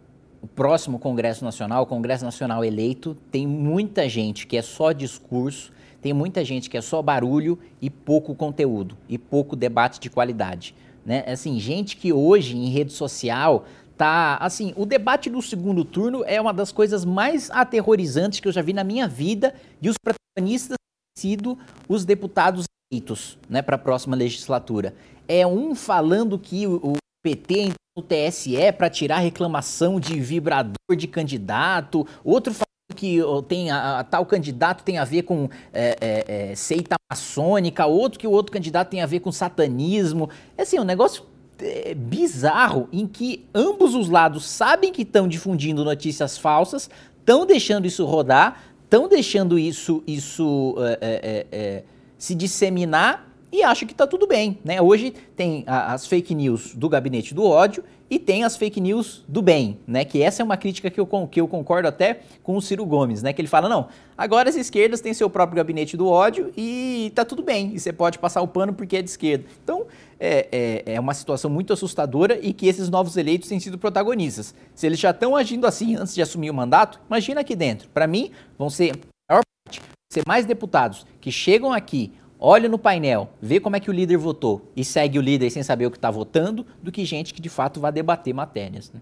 o 0.43 0.47
próximo 0.47 0.99
Congresso 0.99 1.43
Nacional, 1.43 1.85
o 1.85 1.87
Congresso 1.87 2.23
Nacional 2.23 2.63
eleito, 2.63 3.17
tem 3.31 3.47
muita 3.47 4.07
gente 4.07 4.47
que 4.47 4.55
é 4.55 4.63
só 4.63 4.93
discurso, 4.93 5.73
tem 6.03 6.13
muita 6.13 6.45
gente 6.45 6.69
que 6.69 6.77
é 6.77 6.83
só 6.83 7.01
barulho 7.01 7.59
e 7.81 7.89
pouco 7.89 8.35
conteúdo, 8.35 8.95
e 9.09 9.17
pouco 9.17 9.57
debate 9.57 9.99
de 9.99 10.11
qualidade. 10.11 10.75
Né? 11.03 11.25
Assim, 11.27 11.59
gente 11.59 11.97
que 11.97 12.13
hoje 12.13 12.59
em 12.59 12.69
rede 12.69 12.93
social 12.93 13.65
tá, 13.99 14.37
assim, 14.37 14.73
o 14.77 14.87
debate 14.87 15.29
do 15.29 15.43
segundo 15.43 15.85
turno 15.85 16.25
é 16.25 16.41
uma 16.41 16.55
das 16.55 16.71
coisas 16.71 17.05
mais 17.05 17.51
aterrorizantes 17.51 18.39
que 18.39 18.47
eu 18.47 18.53
já 18.53 18.63
vi 18.63 18.73
na 18.73 18.85
minha 18.85 19.09
vida 19.09 19.53
e 19.83 19.89
os 19.89 19.97
protagonistas 19.99 20.77
têm 20.79 21.31
sido 21.31 21.59
os 21.89 22.05
deputados 22.05 22.65
eleitos, 22.91 23.37
né, 23.51 23.61
para 23.61 23.75
a 23.75 23.79
próxima 23.79 24.15
legislatura. 24.15 24.95
É 25.27 25.45
um 25.45 25.75
falando 25.75 26.39
que 26.39 26.67
o, 26.67 26.97
PT 27.21 27.61
entrou 27.61 27.75
no 27.97 28.03
TSE 28.03 28.73
para 28.73 28.89
tirar 28.89 29.19
reclamação 29.19 29.99
de 29.99 30.21
vibrador 30.21 30.97
de 30.97 31.09
candidato, 31.09 32.07
outro 32.23 32.55
falando 32.55 32.69
que 32.95 33.19
tem 33.49 33.71
a, 33.71 33.99
a, 33.99 34.05
tal 34.05 34.25
candidato 34.25 34.85
tem 34.85 34.99
a 34.99 35.05
ver 35.05 35.23
com 35.23 35.51
é, 35.73 35.97
é, 36.01 36.51
é, 36.51 36.55
seita 36.55 36.95
maçônica, 37.11 37.85
outro 37.85 38.19
que 38.19 38.27
o 38.27 38.31
outro 38.31 38.53
candidato 38.53 38.91
tem 38.91 39.03
a 39.03 39.07
ver 39.07 39.21
com 39.21 39.33
satanismo. 39.33 40.31
É 40.57 40.63
assim, 40.63 40.79
um 40.79 40.85
negócio 40.85 41.25
é, 41.61 41.95
bizarro 41.95 42.89
em 42.93 43.07
que 43.07 43.47
ambos 43.55 43.95
os 43.95 44.09
lados 44.09 44.45
sabem 44.47 44.93
que 44.93 45.03
estão 45.03 45.29
difundindo 45.29 45.85
notícias 45.85 46.39
falsas, 46.39 46.89
estão 47.19 47.45
deixando 47.45 47.87
isso 47.87 48.05
rodar, 48.05 48.63
estão 48.85 49.09
deixando 49.09 49.59
isso, 49.59 50.03
isso 50.07 50.77
é, 50.79 50.99
é, 51.01 51.47
é, 51.53 51.83
se 52.17 52.35
disseminar 52.35 53.29
e 53.53 53.63
acha 53.63 53.87
que 53.87 53.93
está 53.93 54.07
tudo 54.07 54.27
bem. 54.27 54.59
Né? 54.65 54.81
Hoje 54.81 55.13
tem 55.37 55.65
a, 55.67 55.93
as 55.93 56.07
fake 56.07 56.35
news 56.35 56.75
do 56.75 56.89
gabinete 56.89 57.35
do 57.35 57.45
ódio 57.45 57.85
e 58.11 58.19
tem 58.19 58.45
as 58.45 58.57
fake 58.57 58.81
news 58.81 59.25
do 59.29 59.43
bem, 59.43 59.79
né? 59.87 60.05
Que 60.05 60.23
essa 60.23 60.43
é 60.43 60.45
uma 60.45 60.57
crítica 60.57 60.91
que 60.91 60.99
eu, 60.99 61.07
que 61.31 61.41
eu 61.41 61.49
concordo 61.49 61.89
até 61.89 62.21
com 62.43 62.57
o 62.57 62.63
Ciro 62.63 62.85
Gomes, 62.87 63.23
né? 63.23 63.33
Que 63.33 63.41
ele 63.41 63.49
fala, 63.49 63.69
não, 63.69 63.89
agora 64.17 64.49
as 64.49 64.57
esquerdas 64.57 65.01
têm 65.01 65.13
seu 65.13 65.29
próprio 65.29 65.57
gabinete 65.57 65.97
do 65.97 66.09
ódio 66.09 66.53
e 66.57 67.13
tá 67.15 67.25
tudo 67.25 67.43
bem, 67.43 67.73
e 67.75 67.81
você 67.81 67.93
pode 67.93 68.19
passar 68.19 68.41
o 68.41 68.49
pano 68.49 68.73
porque 68.73 68.97
é 68.97 69.03
de 69.03 69.11
esquerda. 69.11 69.45
Então, 69.63 69.87
é, 70.19 70.49
é, 70.87 70.95
é 70.95 71.01
uma 71.01 71.15
situação 71.15 71.51
muito 71.51 71.73
assustadora 71.73 72.39
e 72.41 72.53
que 72.53 72.67
esses 72.67 72.89
novos 72.89 73.17
eleitos 73.17 73.49
têm 73.49 73.61
sido 73.61 73.79
protagonistas. 73.79 74.55
Se 74.75 74.87
eles 74.87 74.99
já 74.99 75.11
estão 75.11 75.37
agindo 75.37 75.67
assim 75.67 75.97
antes 75.97 76.15
de 76.15 76.23
assumir 76.23 76.51
o 76.51 76.55
mandato, 76.55 77.01
imagina 77.07 77.41
aqui 77.41 77.55
dentro. 77.55 77.89
Para 77.91 78.07
mim, 78.07 78.31
vão 78.59 78.71
ser, 78.71 78.93
a 79.29 79.35
maior 79.35 79.43
parte, 79.65 79.81
ser 80.13 80.23
mais 80.27 80.47
deputados 80.47 81.07
que 81.21 81.31
chegam 81.31 81.73
aqui 81.73 82.13
olha 82.39 82.69
no 82.69 82.79
painel, 82.79 83.29
vê 83.41 83.61
como 83.61 83.77
é 83.77 83.81
que 83.81 83.91
o 83.91 83.93
líder 83.93 84.17
votou 84.17 84.71
e 84.77 84.85
segue 84.85 85.19
o 85.19 85.23
líder 85.23 85.51
sem 85.51 85.63
saber 85.63 85.87
o 85.87 85.91
que 85.91 85.97
está 85.97 86.11
votando, 86.11 86.65
do 86.83 86.93
que 86.93 87.05
gente 87.05 87.35
que 87.35 87.41
de 87.41 87.49
fato 87.49 87.81
vai 87.81 87.93
debater 87.93 88.33
matérias. 88.33 88.93
Né? 88.93 89.01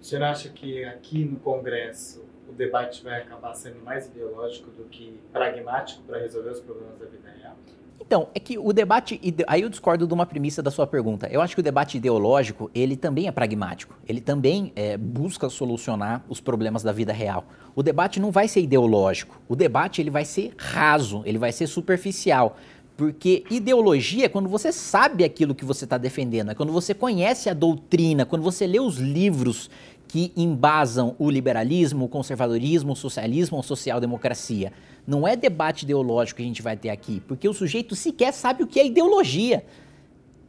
O 0.00 0.04
senhor 0.04 0.24
acha 0.24 0.48
que 0.48 0.84
aqui 0.84 1.24
no 1.24 1.36
Congresso 1.36 2.24
o 2.52 2.56
debate 2.56 3.02
vai 3.02 3.22
acabar 3.22 3.54
sendo 3.54 3.82
mais 3.82 4.06
ideológico 4.06 4.70
do 4.70 4.84
que 4.84 5.18
pragmático 5.32 6.02
para 6.02 6.18
resolver 6.18 6.50
os 6.50 6.60
problemas 6.60 6.98
da 6.98 7.06
vida 7.06 7.28
real? 7.40 7.56
Então, 7.98 8.28
é 8.34 8.40
que 8.40 8.58
o 8.58 8.72
debate. 8.72 9.18
Aí 9.46 9.62
eu 9.62 9.70
discordo 9.70 10.06
de 10.06 10.12
uma 10.12 10.26
premissa 10.26 10.62
da 10.62 10.70
sua 10.70 10.86
pergunta. 10.86 11.28
Eu 11.28 11.40
acho 11.40 11.54
que 11.54 11.60
o 11.60 11.62
debate 11.62 11.96
ideológico, 11.96 12.70
ele 12.74 12.96
também 12.96 13.26
é 13.26 13.32
pragmático. 13.32 13.96
Ele 14.06 14.20
também 14.20 14.72
é, 14.76 14.96
busca 14.98 15.48
solucionar 15.48 16.22
os 16.28 16.40
problemas 16.40 16.82
da 16.82 16.92
vida 16.92 17.12
real. 17.12 17.46
O 17.74 17.82
debate 17.82 18.20
não 18.20 18.30
vai 18.30 18.48
ser 18.48 18.60
ideológico. 18.60 19.40
O 19.48 19.56
debate 19.56 20.02
ele 20.02 20.10
vai 20.10 20.24
ser 20.24 20.52
raso, 20.58 21.22
ele 21.24 21.38
vai 21.38 21.52
ser 21.52 21.66
superficial. 21.66 22.56
Porque 22.96 23.44
ideologia 23.50 24.26
é 24.26 24.28
quando 24.28 24.48
você 24.48 24.70
sabe 24.70 25.24
aquilo 25.24 25.54
que 25.54 25.64
você 25.64 25.84
está 25.84 25.96
defendendo, 25.96 26.50
é 26.50 26.54
quando 26.54 26.72
você 26.72 26.92
conhece 26.92 27.48
a 27.48 27.54
doutrina, 27.54 28.26
quando 28.26 28.42
você 28.42 28.66
lê 28.66 28.78
os 28.78 28.98
livros 28.98 29.70
que 30.12 30.30
embasam 30.36 31.16
o 31.18 31.30
liberalismo, 31.30 32.04
o 32.04 32.08
conservadorismo, 32.08 32.92
o 32.92 32.94
socialismo 32.94 33.56
ou 33.56 33.62
social-democracia. 33.62 34.70
Não 35.06 35.26
é 35.26 35.34
debate 35.34 35.84
ideológico 35.84 36.36
que 36.36 36.42
a 36.42 36.46
gente 36.46 36.60
vai 36.60 36.76
ter 36.76 36.90
aqui, 36.90 37.22
porque 37.26 37.48
o 37.48 37.54
sujeito 37.54 37.96
sequer 37.96 38.30
sabe 38.34 38.62
o 38.62 38.66
que 38.66 38.78
é 38.78 38.86
ideologia. 38.86 39.64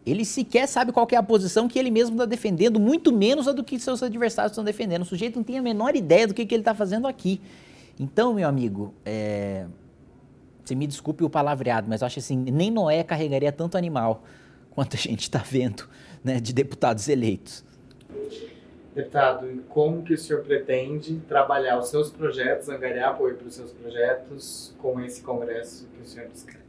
Ele 0.05 0.25
sequer 0.25 0.67
sabe 0.67 0.91
qual 0.91 1.07
é 1.09 1.15
a 1.15 1.23
posição 1.23 1.69
que 1.69 1.79
ele 1.79 1.89
mesmo 1.91 2.15
está 2.15 2.25
defendendo, 2.25 2.77
muito 2.77 3.15
menos 3.15 3.47
a 3.47 3.53
do 3.53 3.63
que 3.63 3.79
seus 3.79 4.03
adversários 4.03 4.51
estão 4.51 4.65
defendendo. 4.65 5.03
O 5.03 5.05
sujeito 5.05 5.37
não 5.37 5.45
tem 5.45 5.57
a 5.57 5.61
menor 5.61 5.95
ideia 5.95 6.27
do 6.27 6.33
que, 6.33 6.45
que 6.45 6.53
ele 6.53 6.59
está 6.59 6.75
fazendo 6.75 7.07
aqui. 7.07 7.39
Então, 7.97 8.33
meu 8.33 8.49
amigo, 8.49 8.93
é, 9.05 9.65
você 10.61 10.75
me 10.75 10.85
desculpe 10.85 11.23
o 11.23 11.29
palavreado, 11.29 11.87
mas 11.87 12.01
eu 12.01 12.07
acho 12.07 12.19
assim, 12.19 12.35
nem 12.35 12.69
Noé 12.69 13.01
carregaria 13.01 13.49
tanto 13.49 13.77
animal 13.77 14.25
quanto 14.71 14.97
a 14.97 14.99
gente 14.99 15.21
está 15.21 15.39
vendo 15.39 15.87
né, 16.21 16.41
de 16.41 16.51
deputados 16.51 17.07
eleitos. 17.07 17.63
Deputado, 18.95 19.63
como 19.69 20.03
que 20.03 20.13
o 20.13 20.17
senhor 20.17 20.43
pretende 20.43 21.19
trabalhar 21.27 21.79
os 21.79 21.87
seus 21.87 22.11
projetos, 22.11 22.69
angariar 22.69 23.09
apoio 23.11 23.35
para 23.35 23.47
os 23.47 23.55
seus 23.55 23.71
projetos 23.71 24.75
com 24.77 24.99
esse 25.01 25.21
congresso 25.21 25.87
que 25.95 26.01
o 26.01 26.05
senhor 26.05 26.29
descreve? 26.29 26.63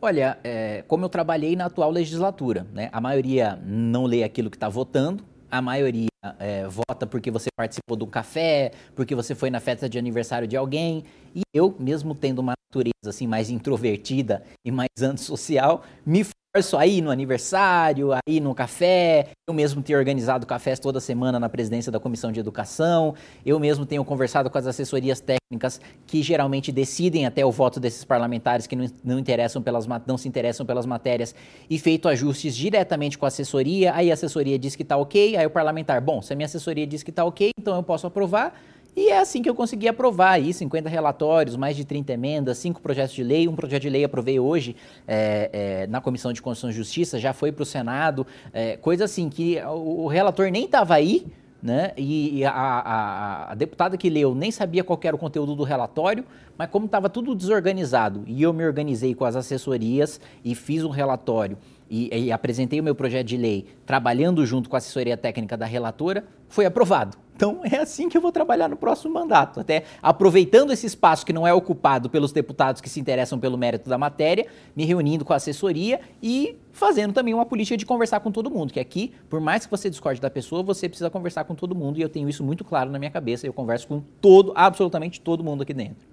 Olha, 0.00 0.38
é, 0.42 0.82
como 0.88 1.04
eu 1.04 1.08
trabalhei 1.08 1.54
na 1.54 1.66
atual 1.66 1.90
legislatura, 1.90 2.66
né, 2.72 2.88
a 2.92 3.00
maioria 3.00 3.58
não 3.64 4.04
lê 4.04 4.24
aquilo 4.24 4.50
que 4.50 4.56
está 4.56 4.68
votando, 4.68 5.24
a 5.50 5.60
maioria 5.60 6.08
é, 6.38 6.66
vota 6.66 7.06
porque 7.06 7.30
você 7.30 7.48
participou 7.54 7.96
de 7.96 8.04
um 8.04 8.06
café, 8.06 8.72
porque 8.94 9.14
você 9.14 9.34
foi 9.34 9.50
na 9.50 9.60
festa 9.60 9.88
de 9.88 9.98
aniversário 9.98 10.48
de 10.48 10.56
alguém. 10.56 11.04
E 11.34 11.42
eu, 11.52 11.76
mesmo 11.78 12.14
tendo 12.14 12.38
uma 12.38 12.54
natureza 12.70 13.08
assim 13.08 13.26
mais 13.26 13.50
introvertida 13.50 14.42
e 14.64 14.70
mais 14.70 14.88
antissocial, 15.02 15.84
me 16.06 16.24
esforço 16.54 16.76
aí 16.76 17.00
no 17.00 17.10
aniversário, 17.10 18.10
aí 18.12 18.38
no 18.38 18.54
café. 18.54 19.28
Eu 19.48 19.54
mesmo 19.54 19.80
tenho 19.80 19.98
organizado 19.98 20.46
cafés 20.46 20.78
toda 20.78 21.00
semana 21.00 21.40
na 21.40 21.48
presidência 21.48 21.90
da 21.90 21.98
Comissão 21.98 22.30
de 22.30 22.40
Educação. 22.40 23.14
Eu 23.44 23.58
mesmo 23.58 23.86
tenho 23.86 24.04
conversado 24.04 24.50
com 24.50 24.58
as 24.58 24.66
assessorias 24.66 25.18
técnicas 25.18 25.80
que 26.06 26.22
geralmente 26.22 26.70
decidem 26.70 27.24
até 27.24 27.42
o 27.42 27.50
voto 27.50 27.80
desses 27.80 28.04
parlamentares 28.04 28.66
que 28.66 28.76
não, 28.76 28.86
não, 29.02 29.18
interessam 29.18 29.62
pelas, 29.62 29.86
não 30.06 30.18
se 30.18 30.28
interessam 30.28 30.66
pelas 30.66 30.84
matérias 30.84 31.34
e 31.70 31.78
feito 31.78 32.06
ajustes 32.06 32.54
diretamente 32.54 33.16
com 33.16 33.24
a 33.24 33.28
assessoria. 33.28 33.94
Aí 33.94 34.10
a 34.10 34.14
assessoria 34.14 34.58
diz 34.58 34.76
que 34.76 34.82
está 34.82 34.98
ok, 34.98 35.38
aí 35.38 35.46
o 35.46 35.50
parlamentar, 35.50 36.02
bom, 36.02 36.20
se 36.20 36.34
a 36.34 36.36
minha 36.36 36.44
assessoria 36.44 36.86
diz 36.86 37.02
que 37.02 37.08
está 37.08 37.24
ok, 37.24 37.48
então 37.58 37.76
eu 37.76 37.82
posso 37.82 38.06
aprovar. 38.06 38.54
E 38.94 39.08
é 39.08 39.18
assim 39.18 39.40
que 39.40 39.48
eu 39.48 39.54
consegui 39.54 39.88
aprovar 39.88 40.32
aí 40.32 40.52
50 40.52 40.88
relatórios, 40.88 41.56
mais 41.56 41.74
de 41.74 41.84
30 41.84 42.12
emendas, 42.12 42.58
cinco 42.58 42.80
projetos 42.80 43.14
de 43.14 43.22
lei. 43.22 43.48
Um 43.48 43.56
projeto 43.56 43.82
de 43.82 43.88
lei 43.88 44.04
aprovei 44.04 44.38
hoje 44.38 44.76
é, 45.08 45.50
é, 45.52 45.86
na 45.86 46.00
Comissão 46.00 46.30
de 46.30 46.42
Constituição 46.42 46.70
e 46.70 46.72
Justiça, 46.74 47.18
já 47.18 47.32
foi 47.32 47.50
para 47.50 47.62
o 47.62 47.66
Senado. 47.66 48.26
É, 48.52 48.76
coisa 48.76 49.04
assim 49.04 49.30
que 49.30 49.58
o, 49.62 50.04
o 50.04 50.06
relator 50.08 50.50
nem 50.50 50.66
estava 50.66 50.94
aí, 50.94 51.26
né? 51.62 51.92
E 51.96 52.44
a, 52.44 52.50
a, 52.50 53.52
a, 53.52 53.54
deputada 53.54 53.96
que 53.96 54.10
leu 54.10 54.34
nem 54.34 54.50
sabia 54.50 54.84
qual 54.84 55.00
era 55.02 55.16
o 55.16 55.18
conteúdo 55.18 55.54
do 55.54 55.62
relatório, 55.62 56.24
mas 56.58 56.68
como 56.68 56.84
estava 56.84 57.08
tudo 57.08 57.34
desorganizado 57.34 58.24
e 58.26 58.42
eu 58.42 58.52
me 58.52 58.66
organizei 58.66 59.14
com 59.14 59.24
as 59.24 59.36
assessorias 59.36 60.20
e 60.44 60.54
fiz 60.54 60.84
um 60.84 60.90
relatório 60.90 61.56
e, 61.88 62.26
e, 62.26 62.32
apresentei 62.32 62.80
o 62.80 62.82
meu 62.82 62.94
projeto 62.94 63.26
de 63.26 63.36
lei 63.36 63.66
trabalhando 63.86 64.44
junto 64.44 64.68
com 64.68 64.76
a 64.76 64.78
assessoria 64.78 65.16
técnica 65.16 65.56
da 65.56 65.66
relatora, 65.66 66.24
foi 66.48 66.66
aprovado. 66.66 67.21
Então 67.34 67.60
é 67.64 67.76
assim 67.76 68.08
que 68.08 68.16
eu 68.16 68.20
vou 68.20 68.30
trabalhar 68.30 68.68
no 68.68 68.76
próximo 68.76 69.12
mandato, 69.12 69.60
até 69.60 69.84
aproveitando 70.02 70.72
esse 70.72 70.86
espaço 70.86 71.24
que 71.26 71.32
não 71.32 71.46
é 71.46 71.52
ocupado 71.52 72.08
pelos 72.08 72.32
deputados 72.32 72.80
que 72.80 72.88
se 72.88 73.00
interessam 73.00 73.38
pelo 73.38 73.58
mérito 73.58 73.88
da 73.88 73.98
matéria, 73.98 74.46
me 74.76 74.84
reunindo 74.84 75.24
com 75.24 75.32
a 75.32 75.36
assessoria 75.36 76.00
e 76.22 76.56
fazendo 76.72 77.12
também 77.12 77.34
uma 77.34 77.44
política 77.44 77.76
de 77.76 77.84
conversar 77.84 78.20
com 78.20 78.30
todo 78.30 78.50
mundo, 78.50 78.72
que 78.72 78.80
aqui, 78.80 79.12
por 79.28 79.40
mais 79.40 79.64
que 79.64 79.70
você 79.70 79.90
discorde 79.90 80.20
da 80.20 80.30
pessoa, 80.30 80.62
você 80.62 80.88
precisa 80.88 81.10
conversar 81.10 81.44
com 81.44 81.54
todo 81.54 81.74
mundo 81.74 81.98
e 81.98 82.02
eu 82.02 82.08
tenho 82.08 82.28
isso 82.28 82.44
muito 82.44 82.64
claro 82.64 82.90
na 82.90 82.98
minha 82.98 83.10
cabeça, 83.10 83.46
eu 83.46 83.52
converso 83.52 83.88
com 83.88 84.02
todo, 84.20 84.52
absolutamente 84.54 85.20
todo 85.20 85.42
mundo 85.42 85.62
aqui 85.62 85.74
dentro. 85.74 86.12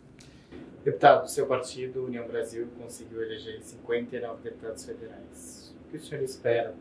Deputado, 0.84 1.30
seu 1.30 1.46
partido, 1.46 2.06
União 2.06 2.26
Brasil, 2.26 2.68
conseguiu 2.82 3.22
eleger 3.22 3.62
59 3.62 4.42
deputados 4.42 4.86
federais. 4.86 5.76
Que 5.92 5.98
o 5.98 6.02
senhor 6.02 6.24
espera 6.24 6.74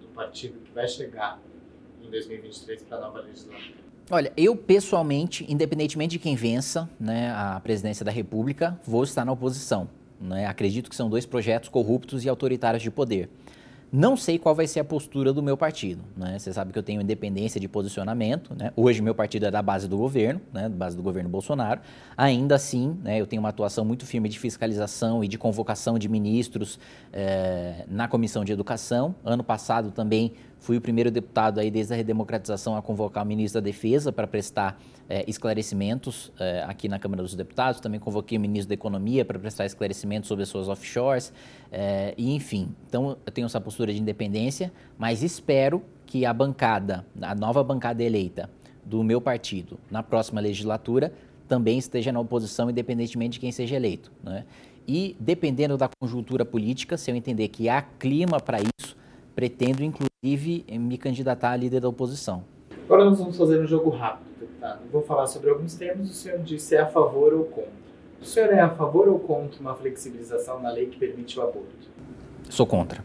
do 0.00 0.08
partido 0.08 0.60
que 0.60 0.70
vai 0.70 0.86
chegar 0.86 1.40
em 2.08 2.10
2023 2.10 2.82
para 2.82 2.98
a 2.98 3.00
nova 3.02 3.20
legislatura? 3.20 3.88
Olha, 4.10 4.32
eu 4.36 4.56
pessoalmente, 4.56 5.44
independentemente 5.48 6.12
de 6.12 6.18
quem 6.18 6.34
vença 6.34 6.88
né, 6.98 7.30
a 7.30 7.60
presidência 7.60 8.04
da 8.04 8.10
República, 8.10 8.78
vou 8.86 9.04
estar 9.04 9.24
na 9.24 9.32
oposição. 9.32 9.88
Né? 10.18 10.46
Acredito 10.46 10.88
que 10.88 10.96
são 10.96 11.10
dois 11.10 11.26
projetos 11.26 11.68
corruptos 11.68 12.24
e 12.24 12.28
autoritários 12.28 12.82
de 12.82 12.90
poder. 12.90 13.28
Não 13.90 14.18
sei 14.18 14.38
qual 14.38 14.54
vai 14.54 14.66
ser 14.66 14.80
a 14.80 14.84
postura 14.84 15.32
do 15.32 15.42
meu 15.42 15.56
partido. 15.56 16.02
Né? 16.14 16.38
Você 16.38 16.52
sabe 16.52 16.72
que 16.72 16.78
eu 16.78 16.82
tenho 16.82 17.00
independência 17.00 17.58
de 17.58 17.66
posicionamento. 17.66 18.54
Né? 18.54 18.70
Hoje, 18.76 19.00
meu 19.00 19.14
partido 19.14 19.46
é 19.46 19.50
da 19.50 19.62
base 19.62 19.88
do 19.88 19.96
governo, 19.96 20.42
né? 20.52 20.62
da 20.62 20.68
base 20.68 20.94
do 20.94 21.02
governo 21.02 21.30
Bolsonaro. 21.30 21.80
Ainda 22.14 22.54
assim, 22.54 22.98
né, 23.02 23.18
eu 23.18 23.26
tenho 23.26 23.40
uma 23.40 23.48
atuação 23.48 23.86
muito 23.86 24.04
firme 24.04 24.28
de 24.28 24.38
fiscalização 24.38 25.24
e 25.24 25.28
de 25.28 25.38
convocação 25.38 25.98
de 25.98 26.06
ministros 26.06 26.78
eh, 27.12 27.86
na 27.88 28.06
Comissão 28.06 28.44
de 28.44 28.52
Educação. 28.52 29.14
Ano 29.24 29.42
passado 29.42 29.90
também 29.90 30.34
Fui 30.58 30.76
o 30.76 30.80
primeiro 30.80 31.10
deputado 31.10 31.60
aí 31.60 31.70
desde 31.70 31.94
a 31.94 31.96
redemocratização 31.96 32.76
a 32.76 32.82
convocar 32.82 33.24
o 33.24 33.26
ministro 33.26 33.60
da 33.60 33.64
Defesa 33.64 34.12
para 34.12 34.26
prestar 34.26 34.80
é, 35.08 35.24
esclarecimentos 35.28 36.32
é, 36.38 36.62
aqui 36.66 36.88
na 36.88 36.98
Câmara 36.98 37.22
dos 37.22 37.34
Deputados. 37.34 37.80
Também 37.80 37.98
convoquei 37.98 38.36
o 38.36 38.40
ministro 38.40 38.68
da 38.68 38.74
Economia 38.74 39.24
para 39.24 39.38
prestar 39.38 39.66
esclarecimentos 39.66 40.28
sobre 40.28 40.42
as 40.42 40.48
suas 40.48 40.68
offshores. 40.68 41.32
É, 41.70 42.14
e 42.16 42.34
enfim, 42.34 42.74
então 42.86 43.16
eu 43.24 43.32
tenho 43.32 43.46
essa 43.46 43.60
postura 43.60 43.92
de 43.92 44.00
independência, 44.00 44.72
mas 44.98 45.22
espero 45.22 45.82
que 46.04 46.26
a 46.26 46.32
bancada, 46.32 47.06
a 47.20 47.34
nova 47.34 47.62
bancada 47.62 48.02
eleita 48.02 48.50
do 48.84 49.04
meu 49.04 49.20
partido 49.20 49.78
na 49.90 50.02
próxima 50.02 50.40
legislatura 50.40 51.12
também 51.46 51.78
esteja 51.78 52.12
na 52.12 52.20
oposição, 52.20 52.70
independentemente 52.70 53.34
de 53.34 53.40
quem 53.40 53.52
seja 53.52 53.76
eleito. 53.76 54.12
Né? 54.22 54.44
E 54.86 55.16
dependendo 55.18 55.76
da 55.76 55.88
conjuntura 56.00 56.44
política, 56.44 56.96
se 56.96 57.10
eu 57.10 57.16
entender 57.16 57.48
que 57.48 57.68
há 57.68 57.82
clima 57.82 58.40
para 58.40 58.58
isso, 58.60 58.96
pretendo 59.34 59.82
inclusive 60.20 60.64
me 60.78 60.98
candidatar 60.98 61.50
a 61.52 61.56
líder 61.56 61.80
da 61.80 61.88
oposição. 61.88 62.42
Agora 62.84 63.04
nós 63.04 63.18
vamos 63.18 63.36
fazer 63.36 63.60
um 63.60 63.66
jogo 63.66 63.90
rápido, 63.90 64.26
deputado. 64.40 64.80
Vou 64.90 65.02
falar 65.02 65.26
sobre 65.28 65.50
alguns 65.50 65.74
temas, 65.74 66.10
o 66.10 66.12
senhor 66.12 66.40
disse 66.40 66.74
é 66.74 66.80
a 66.80 66.86
favor 66.86 67.32
ou 67.34 67.44
contra. 67.44 67.70
O 68.20 68.24
senhor 68.24 68.52
é 68.52 68.60
a 68.60 68.68
favor 68.68 69.08
ou 69.08 69.20
contra 69.20 69.60
uma 69.60 69.76
flexibilização 69.76 70.60
na 70.60 70.70
lei 70.70 70.86
que 70.86 70.98
permite 70.98 71.38
o 71.38 71.42
aborto? 71.42 71.88
Sou 72.50 72.66
contra. 72.66 73.04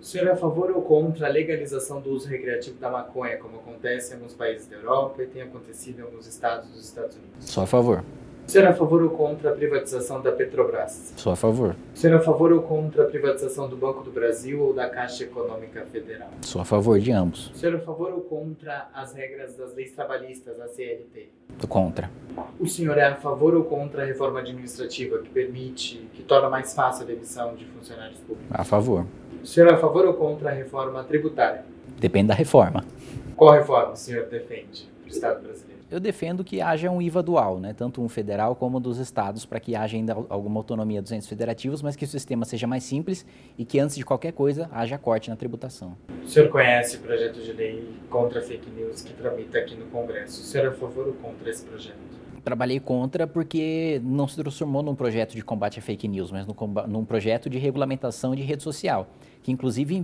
O 0.00 0.04
senhor 0.04 0.28
é 0.28 0.30
a 0.30 0.36
favor 0.36 0.70
ou 0.70 0.82
contra 0.82 1.26
a 1.26 1.30
legalização 1.30 2.00
do 2.00 2.10
uso 2.10 2.28
recreativo 2.28 2.78
da 2.78 2.88
maconha, 2.88 3.36
como 3.36 3.56
acontece 3.56 4.12
em 4.12 4.16
alguns 4.16 4.34
países 4.34 4.68
da 4.68 4.76
Europa 4.76 5.22
e 5.22 5.26
tem 5.26 5.42
acontecido 5.42 5.98
em 5.98 6.02
alguns 6.02 6.28
estados 6.28 6.70
dos 6.70 6.84
Estados 6.84 7.16
Unidos? 7.16 7.50
Sou 7.50 7.64
a 7.64 7.66
favor. 7.66 8.04
O 8.50 8.52
senhor 8.52 8.66
é 8.66 8.70
a 8.70 8.74
favor 8.74 9.00
ou 9.00 9.10
contra 9.10 9.50
a 9.50 9.52
privatização 9.54 10.20
da 10.20 10.32
Petrobras? 10.32 11.12
Sou 11.16 11.32
a 11.32 11.36
favor. 11.36 11.76
O 11.94 11.96
senhor 11.96 12.14
é 12.14 12.18
a 12.18 12.20
favor 12.20 12.50
ou 12.50 12.60
contra 12.60 13.04
a 13.04 13.06
privatização 13.06 13.68
do 13.68 13.76
Banco 13.76 14.02
do 14.02 14.10
Brasil 14.10 14.60
ou 14.60 14.74
da 14.74 14.88
Caixa 14.88 15.22
Econômica 15.22 15.86
Federal? 15.86 16.30
Sou 16.42 16.60
a 16.60 16.64
favor 16.64 16.98
de 16.98 17.12
ambos. 17.12 17.52
O 17.54 17.54
senhor 17.54 17.74
é 17.74 17.78
a 17.78 17.80
favor 17.80 18.12
ou 18.12 18.22
contra 18.22 18.88
as 18.92 19.14
regras 19.14 19.56
das 19.56 19.72
leis 19.76 19.92
trabalhistas, 19.92 20.60
a 20.60 20.66
CLT? 20.66 21.28
Sou 21.60 21.68
contra. 21.68 22.10
O 22.58 22.66
senhor 22.66 22.98
é 22.98 23.04
a 23.04 23.14
favor 23.14 23.54
ou 23.54 23.62
contra 23.62 24.02
a 24.02 24.04
reforma 24.04 24.40
administrativa 24.40 25.18
que 25.18 25.28
permite, 25.30 26.10
que 26.12 26.24
torna 26.24 26.50
mais 26.50 26.74
fácil 26.74 27.04
a 27.04 27.06
demissão 27.06 27.54
de 27.54 27.64
funcionários 27.66 28.18
públicos? 28.18 28.48
A 28.50 28.64
favor. 28.64 29.06
O 29.44 29.46
senhor 29.46 29.70
é 29.70 29.74
a 29.74 29.78
favor 29.78 30.04
ou 30.06 30.14
contra 30.14 30.50
a 30.50 30.52
reforma 30.52 31.04
tributária? 31.04 31.64
Depende 32.00 32.26
da 32.26 32.34
reforma. 32.34 32.84
Qual 33.36 33.52
reforma 33.52 33.92
o 33.92 33.96
senhor 33.96 34.26
defende 34.26 34.90
para 35.02 35.06
o 35.06 35.08
Estado 35.08 35.40
brasileiro? 35.40 35.69
Eu 35.90 35.98
defendo 35.98 36.44
que 36.44 36.60
haja 36.60 36.88
um 36.88 37.02
IVA 37.02 37.20
dual, 37.20 37.58
né? 37.58 37.74
tanto 37.76 38.00
um 38.00 38.08
federal 38.08 38.54
como 38.54 38.78
dos 38.78 38.98
estados, 38.98 39.44
para 39.44 39.58
que 39.58 39.74
haja 39.74 39.96
ainda 39.96 40.12
alguma 40.28 40.60
autonomia 40.60 41.02
dos 41.02 41.10
entes 41.10 41.26
federativos, 41.26 41.82
mas 41.82 41.96
que 41.96 42.04
o 42.04 42.08
sistema 42.08 42.44
seja 42.44 42.64
mais 42.64 42.84
simples 42.84 43.26
e 43.58 43.64
que, 43.64 43.80
antes 43.80 43.96
de 43.96 44.04
qualquer 44.04 44.32
coisa, 44.32 44.70
haja 44.70 44.96
corte 44.96 45.30
na 45.30 45.34
tributação. 45.34 45.96
O 46.24 46.28
senhor 46.28 46.48
conhece 46.48 46.96
o 46.96 47.00
projeto 47.00 47.42
de 47.42 47.52
lei 47.52 47.88
contra 48.08 48.40
fake 48.40 48.70
news 48.70 49.02
que 49.02 49.12
tramita 49.14 49.58
aqui 49.58 49.74
no 49.74 49.86
Congresso? 49.86 50.42
O 50.42 50.44
senhor 50.44 50.66
é 50.66 50.68
a 50.68 50.72
favor 50.72 51.08
ou 51.08 51.14
contra 51.14 51.50
esse 51.50 51.64
projeto? 51.64 52.19
Trabalhei 52.44 52.80
contra 52.80 53.26
porque 53.26 54.00
não 54.04 54.26
se 54.26 54.36
transformou 54.36 54.82
num 54.82 54.94
projeto 54.94 55.34
de 55.34 55.42
combate 55.42 55.78
a 55.78 55.82
fake 55.82 56.08
news, 56.08 56.30
mas 56.30 56.46
num, 56.46 56.54
num 56.88 57.04
projeto 57.04 57.48
de 57.48 57.58
regulamentação 57.58 58.34
de 58.34 58.42
rede 58.42 58.62
social, 58.62 59.08
que 59.42 59.52
inclusive 59.52 59.94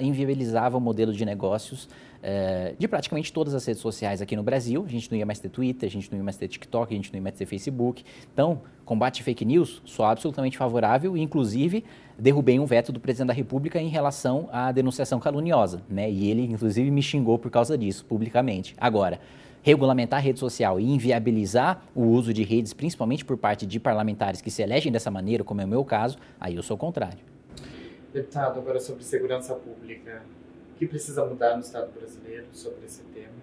inviabilizava 0.00 0.76
o 0.78 0.80
modelo 0.80 1.12
de 1.12 1.24
negócios 1.24 1.88
é, 2.22 2.74
de 2.78 2.86
praticamente 2.86 3.32
todas 3.32 3.54
as 3.54 3.64
redes 3.64 3.80
sociais 3.80 4.20
aqui 4.20 4.36
no 4.36 4.42
Brasil. 4.42 4.84
A 4.86 4.90
gente 4.90 5.10
não 5.10 5.18
ia 5.18 5.26
mais 5.26 5.38
ter 5.38 5.48
Twitter, 5.48 5.88
a 5.88 5.90
gente 5.90 6.10
não 6.10 6.18
ia 6.18 6.24
mais 6.24 6.36
ter 6.36 6.48
TikTok, 6.48 6.92
a 6.92 6.96
gente 6.96 7.12
não 7.12 7.18
ia 7.18 7.22
mais 7.22 7.34
ter 7.34 7.46
Facebook. 7.46 8.04
Então, 8.32 8.60
combate 8.84 9.22
a 9.22 9.24
fake 9.24 9.44
news, 9.44 9.80
sou 9.84 10.04
absolutamente 10.04 10.58
favorável 10.58 11.16
e, 11.16 11.20
inclusive, 11.20 11.84
derrubei 12.18 12.58
um 12.58 12.66
veto 12.66 12.92
do 12.92 13.00
presidente 13.00 13.28
da 13.28 13.34
República 13.34 13.80
em 13.80 13.88
relação 13.88 14.48
à 14.52 14.70
denunciação 14.72 15.18
caluniosa, 15.18 15.82
né? 15.88 16.10
E 16.10 16.30
ele, 16.30 16.42
inclusive, 16.42 16.90
me 16.90 17.02
xingou 17.02 17.38
por 17.38 17.50
causa 17.50 17.78
disso, 17.78 18.04
publicamente. 18.04 18.74
Agora, 18.78 19.20
regulamentar 19.62 20.18
a 20.18 20.22
rede 20.22 20.38
social 20.38 20.80
e 20.80 20.84
inviabilizar 20.84 21.84
o 21.94 22.04
uso 22.04 22.32
de 22.32 22.42
redes, 22.42 22.72
principalmente 22.72 23.24
por 23.24 23.36
parte 23.36 23.66
de 23.66 23.78
parlamentares 23.78 24.40
que 24.40 24.50
se 24.50 24.62
elegem 24.62 24.90
dessa 24.90 25.10
maneira, 25.10 25.44
como 25.44 25.60
é 25.60 25.64
o 25.64 25.68
meu 25.68 25.84
caso, 25.84 26.18
aí 26.40 26.56
eu 26.56 26.62
sou 26.62 26.76
contrário. 26.76 27.18
Deputado, 28.12 28.58
agora 28.58 28.80
sobre 28.80 29.04
segurança 29.04 29.54
pública, 29.54 30.22
o 30.74 30.78
que 30.78 30.86
precisa 30.86 31.24
mudar 31.24 31.54
no 31.54 31.60
Estado 31.60 31.92
brasileiro 31.96 32.46
sobre 32.52 32.84
esse 32.86 33.02
tema? 33.14 33.40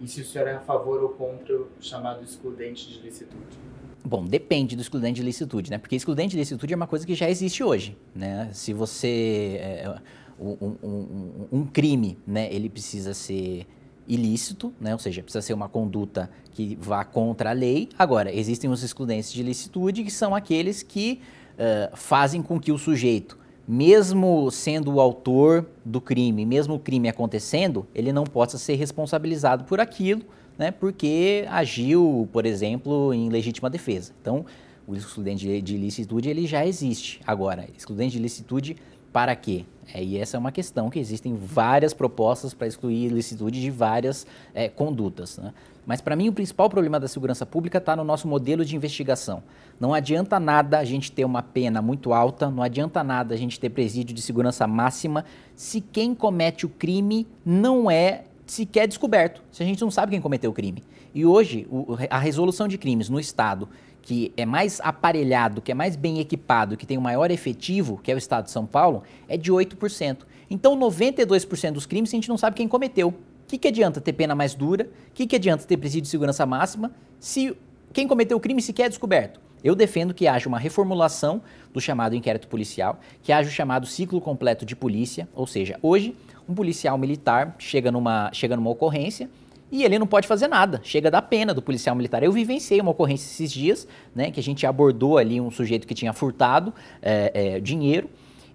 E 0.00 0.08
se 0.08 0.22
o 0.22 0.24
senhor 0.24 0.48
é 0.48 0.54
a 0.54 0.60
favor 0.60 1.02
ou 1.02 1.10
contra 1.10 1.54
o 1.54 1.68
chamado 1.80 2.24
excludente 2.24 2.88
de 2.88 3.00
licitude? 3.00 3.58
Bom, 4.02 4.24
depende 4.24 4.74
do 4.74 4.80
excludente 4.80 5.20
de 5.20 5.26
licitude, 5.26 5.70
né? 5.70 5.76
Porque 5.76 5.94
excludente 5.94 6.30
de 6.30 6.38
licitude 6.38 6.72
é 6.72 6.76
uma 6.76 6.86
coisa 6.86 7.06
que 7.06 7.14
já 7.14 7.28
existe 7.28 7.62
hoje, 7.62 7.98
né? 8.14 8.48
Se 8.52 8.72
você... 8.72 9.58
É, 9.60 9.94
um, 10.40 10.74
um, 10.82 11.48
um, 11.52 11.66
crime, 11.66 12.18
né? 12.26 12.50
Ele 12.50 12.70
precisa 12.70 13.12
ser 13.12 13.66
ilícito, 14.06 14.72
né? 14.80 14.92
ou 14.92 14.98
seja, 14.98 15.22
precisa 15.22 15.42
ser 15.42 15.54
uma 15.54 15.68
conduta 15.68 16.30
que 16.52 16.76
vá 16.80 17.04
contra 17.04 17.50
a 17.50 17.52
lei. 17.52 17.88
Agora, 17.98 18.34
existem 18.34 18.70
os 18.70 18.82
excludentes 18.82 19.32
de 19.32 19.42
licitude, 19.42 20.04
que 20.04 20.10
são 20.10 20.34
aqueles 20.34 20.82
que 20.82 21.20
uh, 21.54 21.96
fazem 21.96 22.42
com 22.42 22.58
que 22.58 22.72
o 22.72 22.78
sujeito, 22.78 23.38
mesmo 23.66 24.50
sendo 24.50 24.92
o 24.94 25.00
autor 25.00 25.66
do 25.84 26.00
crime, 26.00 26.44
mesmo 26.44 26.74
o 26.74 26.78
crime 26.78 27.08
acontecendo, 27.08 27.86
ele 27.94 28.12
não 28.12 28.24
possa 28.24 28.58
ser 28.58 28.74
responsabilizado 28.74 29.64
por 29.64 29.80
aquilo, 29.80 30.22
né? 30.58 30.70
porque 30.70 31.46
agiu, 31.48 32.28
por 32.32 32.44
exemplo, 32.44 33.14
em 33.14 33.28
legítima 33.28 33.70
defesa. 33.70 34.12
Então, 34.20 34.44
o 34.86 34.96
excludente 34.96 35.46
de, 35.46 35.62
de 35.62 35.76
licitude 35.76 36.28
ele 36.28 36.46
já 36.46 36.66
existe. 36.66 37.20
Agora, 37.24 37.68
excludente 37.76 38.16
de 38.16 38.18
licitude 38.18 38.76
para 39.12 39.34
quê? 39.34 39.64
É, 39.92 40.02
e 40.02 40.18
essa 40.18 40.36
é 40.36 40.40
uma 40.40 40.52
questão 40.52 40.88
que 40.88 40.98
existem 40.98 41.34
várias 41.34 41.92
propostas 41.92 42.54
para 42.54 42.66
excluir 42.66 43.06
ilicitude 43.06 43.60
de 43.60 43.70
várias 43.70 44.26
é, 44.54 44.68
condutas. 44.68 45.38
Né? 45.38 45.52
Mas 45.84 46.00
para 46.00 46.14
mim 46.14 46.28
o 46.28 46.32
principal 46.32 46.70
problema 46.70 47.00
da 47.00 47.08
segurança 47.08 47.44
pública 47.44 47.78
está 47.78 47.96
no 47.96 48.04
nosso 48.04 48.28
modelo 48.28 48.64
de 48.64 48.76
investigação. 48.76 49.42
Não 49.80 49.92
adianta 49.92 50.38
nada 50.38 50.78
a 50.78 50.84
gente 50.84 51.10
ter 51.10 51.24
uma 51.24 51.42
pena 51.42 51.82
muito 51.82 52.12
alta, 52.12 52.50
não 52.50 52.62
adianta 52.62 53.02
nada 53.02 53.34
a 53.34 53.36
gente 53.36 53.58
ter 53.58 53.70
presídio 53.70 54.14
de 54.14 54.22
segurança 54.22 54.66
máxima 54.66 55.24
se 55.54 55.80
quem 55.80 56.14
comete 56.14 56.66
o 56.66 56.68
crime 56.68 57.26
não 57.44 57.90
é 57.90 58.24
sequer 58.46 58.86
descoberto, 58.86 59.42
se 59.50 59.62
a 59.62 59.66
gente 59.66 59.80
não 59.80 59.90
sabe 59.90 60.12
quem 60.12 60.20
cometeu 60.20 60.50
o 60.50 60.54
crime. 60.54 60.82
E 61.14 61.24
hoje 61.26 61.66
o, 61.70 61.96
a 62.08 62.18
resolução 62.18 62.68
de 62.68 62.78
crimes 62.78 63.08
no 63.08 63.18
Estado 63.18 63.68
que 64.02 64.32
é 64.36 64.46
mais 64.46 64.80
aparelhado, 64.80 65.60
que 65.60 65.70
é 65.70 65.74
mais 65.74 65.96
bem 65.96 66.18
equipado, 66.18 66.76
que 66.76 66.86
tem 66.86 66.98
o 66.98 67.00
maior 67.00 67.30
efetivo, 67.30 68.00
que 68.02 68.10
é 68.10 68.14
o 68.14 68.18
estado 68.18 68.44
de 68.44 68.50
São 68.50 68.66
Paulo, 68.66 69.02
é 69.28 69.36
de 69.36 69.52
8%. 69.52 70.18
Então, 70.50 70.78
92% 70.78 71.72
dos 71.72 71.86
crimes 71.86 72.10
a 72.10 72.16
gente 72.16 72.28
não 72.28 72.38
sabe 72.38 72.56
quem 72.56 72.66
cometeu. 72.66 73.08
O 73.08 73.14
que, 73.46 73.58
que 73.58 73.68
adianta 73.68 74.00
ter 74.00 74.12
pena 74.12 74.34
mais 74.34 74.54
dura? 74.54 74.84
O 75.08 75.14
que, 75.14 75.26
que 75.26 75.36
adianta 75.36 75.64
ter 75.64 75.76
presídio 75.76 76.02
de 76.02 76.08
segurança 76.08 76.44
máxima 76.46 76.92
se 77.18 77.56
quem 77.92 78.06
cometeu 78.06 78.36
o 78.36 78.40
crime 78.40 78.62
sequer 78.62 78.84
é 78.84 78.88
descoberto? 78.88 79.40
Eu 79.62 79.74
defendo 79.74 80.14
que 80.14 80.26
haja 80.26 80.48
uma 80.48 80.58
reformulação 80.58 81.42
do 81.72 81.80
chamado 81.80 82.16
inquérito 82.16 82.48
policial, 82.48 82.98
que 83.22 83.32
haja 83.32 83.48
o 83.48 83.52
chamado 83.52 83.86
ciclo 83.86 84.20
completo 84.20 84.64
de 84.64 84.74
polícia, 84.74 85.28
ou 85.34 85.46
seja, 85.46 85.78
hoje 85.82 86.16
um 86.48 86.54
policial 86.54 86.96
militar 86.96 87.54
chega 87.58 87.92
numa, 87.92 88.30
chega 88.32 88.56
numa 88.56 88.70
ocorrência, 88.70 89.28
e 89.70 89.84
ele 89.84 89.98
não 89.98 90.06
pode 90.06 90.26
fazer 90.26 90.48
nada. 90.48 90.80
Chega 90.82 91.10
da 91.10 91.22
pena 91.22 91.54
do 91.54 91.62
policial 91.62 91.94
militar. 91.94 92.22
Eu 92.22 92.32
vivenciei 92.32 92.80
uma 92.80 92.90
ocorrência 92.90 93.26
esses 93.26 93.52
dias, 93.52 93.86
né, 94.14 94.30
que 94.30 94.40
a 94.40 94.42
gente 94.42 94.66
abordou 94.66 95.18
ali 95.18 95.40
um 95.40 95.50
sujeito 95.50 95.86
que 95.86 95.94
tinha 95.94 96.12
furtado 96.12 96.74
é, 97.00 97.30
é, 97.34 97.60
dinheiro 97.60 98.08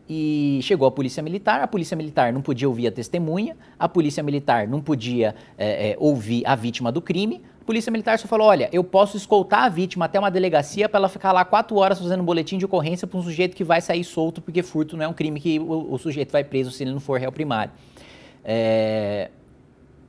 e 0.07 0.59
chegou 0.61 0.87
a 0.87 0.91
polícia 0.91 1.23
militar. 1.23 1.61
A 1.61 1.67
polícia 1.67 1.95
militar 1.95 2.31
não 2.31 2.41
podia 2.41 2.67
ouvir 2.67 2.87
a 2.87 2.91
testemunha, 2.91 3.55
a 3.79 3.87
polícia 3.87 4.21
militar 4.21 4.67
não 4.67 4.81
podia 4.81 5.35
é, 5.57 5.91
é 5.91 5.95
ouvir 5.99 6.43
a 6.45 6.55
vítima 6.55 6.91
do 6.91 7.01
crime. 7.01 7.41
A 7.61 7.65
polícia 7.65 7.91
militar 7.91 8.19
só 8.19 8.27
falou: 8.27 8.47
olha, 8.47 8.69
eu 8.71 8.83
posso 8.83 9.17
escoltar 9.17 9.63
a 9.63 9.69
vítima 9.69 10.05
até 10.05 10.19
uma 10.19 10.29
delegacia 10.29 10.87
para 10.87 10.99
ela 10.99 11.09
ficar 11.09 11.31
lá 11.31 11.43
quatro 11.43 11.77
horas 11.77 11.99
fazendo 11.99 12.21
um 12.21 12.25
boletim 12.25 12.57
de 12.57 12.65
ocorrência 12.65 13.07
para 13.07 13.17
um 13.17 13.23
sujeito 13.23 13.55
que 13.55 13.63
vai 13.63 13.81
sair 13.81 14.03
solto, 14.03 14.41
porque 14.41 14.61
furto 14.61 14.95
não 14.95 15.05
é 15.05 15.07
um 15.07 15.13
crime 15.13 15.39
que 15.39 15.59
o, 15.59 15.93
o 15.93 15.97
sujeito 15.97 16.31
vai 16.31 16.43
preso 16.43 16.69
se 16.69 16.83
ele 16.83 16.91
não 16.91 16.99
for 16.99 17.19
réu 17.19 17.31
primário. 17.31 17.73
É, 18.43 19.31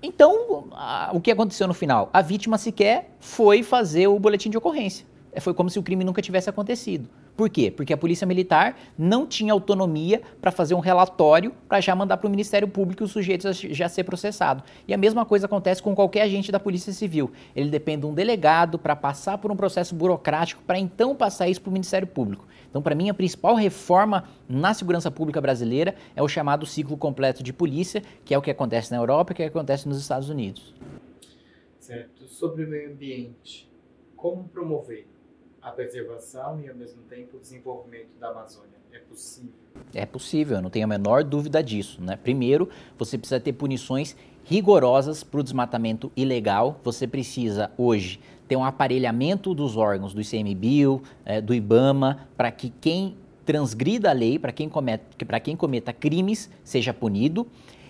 então, 0.07 0.69
a, 0.73 1.11
o 1.13 1.21
que 1.21 1.31
aconteceu 1.31 1.67
no 1.67 1.75
final? 1.75 2.09
A 2.13 2.23
vítima 2.23 2.57
sequer 2.57 3.11
foi 3.19 3.63
fazer 3.63 4.07
o 4.07 4.19
boletim 4.19 4.49
de 4.49 4.57
ocorrência. 4.57 5.05
É, 5.37 5.41
foi 5.41 5.53
como 5.53 5.69
se 5.69 5.79
o 5.79 5.83
crime 5.83 6.03
nunca 6.03 6.23
tivesse 6.23 6.49
acontecido. 6.49 7.11
Por 7.37 7.51
quê? 7.51 7.71
Porque 7.71 7.93
a 7.93 7.97
Polícia 7.99 8.27
Militar 8.27 8.75
não 8.97 9.27
tinha 9.27 9.53
autonomia 9.53 10.23
para 10.41 10.51
fazer 10.51 10.73
um 10.73 10.81
relatório 10.81 11.53
para 11.69 11.79
já 11.79 11.95
mandar 11.95 12.17
para 12.17 12.27
o 12.27 12.31
Ministério 12.31 12.67
Público 12.67 13.05
o 13.05 13.07
sujeito 13.07 13.53
já 13.53 13.87
ser 13.87 14.05
processado. 14.05 14.65
E 14.89 14.95
a 14.95 14.97
mesma 14.97 15.27
coisa 15.27 15.45
acontece 15.45 15.83
com 15.83 15.95
qualquer 15.95 16.23
agente 16.23 16.51
da 16.51 16.59
Polícia 16.59 16.91
Civil. 16.91 17.31
Ele 17.55 17.69
depende 17.69 18.01
de 18.01 18.07
um 18.07 18.15
delegado 18.15 18.79
para 18.79 18.97
passar 18.97 19.37
por 19.37 19.53
um 19.53 19.57
processo 19.57 19.95
burocrático 19.95 20.63
para 20.67 20.79
então 20.79 21.15
passar 21.15 21.47
isso 21.51 21.61
para 21.61 21.69
o 21.69 21.73
Ministério 21.75 22.09
Público. 22.09 22.47
Então, 22.71 22.81
para 22.81 22.95
mim, 22.95 23.11
a 23.11 23.15
principal 23.15 23.55
reforma 23.57 24.25
na 24.49 24.73
segurança 24.73 25.11
pública 25.11 25.39
brasileira 25.39 25.95
é 26.15 26.23
o 26.23 26.29
chamado 26.29 26.65
ciclo 26.65 26.97
completo 26.97 27.43
de 27.43 27.53
polícia, 27.53 28.03
que 28.25 28.33
é 28.33 28.39
o 28.39 28.43
que 28.43 28.51
acontece 28.51 28.91
na 28.91 28.97
Europa 28.97 29.33
e 29.33 29.35
que 29.35 29.43
acontece 29.43 29.87
nos 29.87 30.01
Estados 30.01 30.31
Unidos. 30.31 30.75
Certo. 31.79 32.27
Sobre 32.27 32.65
o 32.65 32.69
meio 32.69 32.91
ambiente, 32.91 33.71
como 34.17 34.49
promover 34.49 35.07
a 35.67 35.73
preservação 35.73 36.61
e, 36.61 36.69
ao 36.69 36.77
mesmo 36.77 37.03
tempo, 37.03 37.37
o 37.37 37.41
desenvolvimento 37.41 38.17
da 38.21 38.29
Amazônia? 38.29 38.77
É 38.93 39.01
possível? 39.01 39.53
É 39.93 40.07
possível, 40.07 40.57
eu 40.59 40.63
não 40.63 40.71
tenho 40.71 40.85
a 40.85 40.89
menor 40.89 41.25
dúvida 41.25 41.61
disso. 41.61 42.01
Né? 42.01 42.17
Primeiro, 42.17 42.69
você 42.97 43.19
precisa 43.19 43.41
ter 43.41 43.53
punições 43.53 44.15
rigorosas 44.45 45.25
para 45.25 45.41
o 45.41 45.43
desmatamento 45.43 46.13
ilegal. 46.17 46.81
Você 46.85 47.05
precisa, 47.05 47.73
hoje, 47.77 48.21
ter 48.47 48.55
um 48.55 48.65
aparelhamento 48.65 49.53
dos 49.53 49.77
órgãos 49.77 50.15
do 50.15 50.21
ICMBio, 50.21 51.03
é, 51.25 51.41
do 51.41 51.53
IBAMA, 51.53 52.29
para 52.37 52.53
que 52.53 52.71
quem 52.81 53.17
transgrida 53.45 54.11
a 54.11 54.13
lei, 54.13 54.39
para 54.39 54.53
quem, 54.53 54.69
cometa, 54.69 55.41
quem 55.41 55.57
cometa 55.57 55.93
crimes, 55.93 56.49
seja 56.63 56.95
punido. 56.95 57.45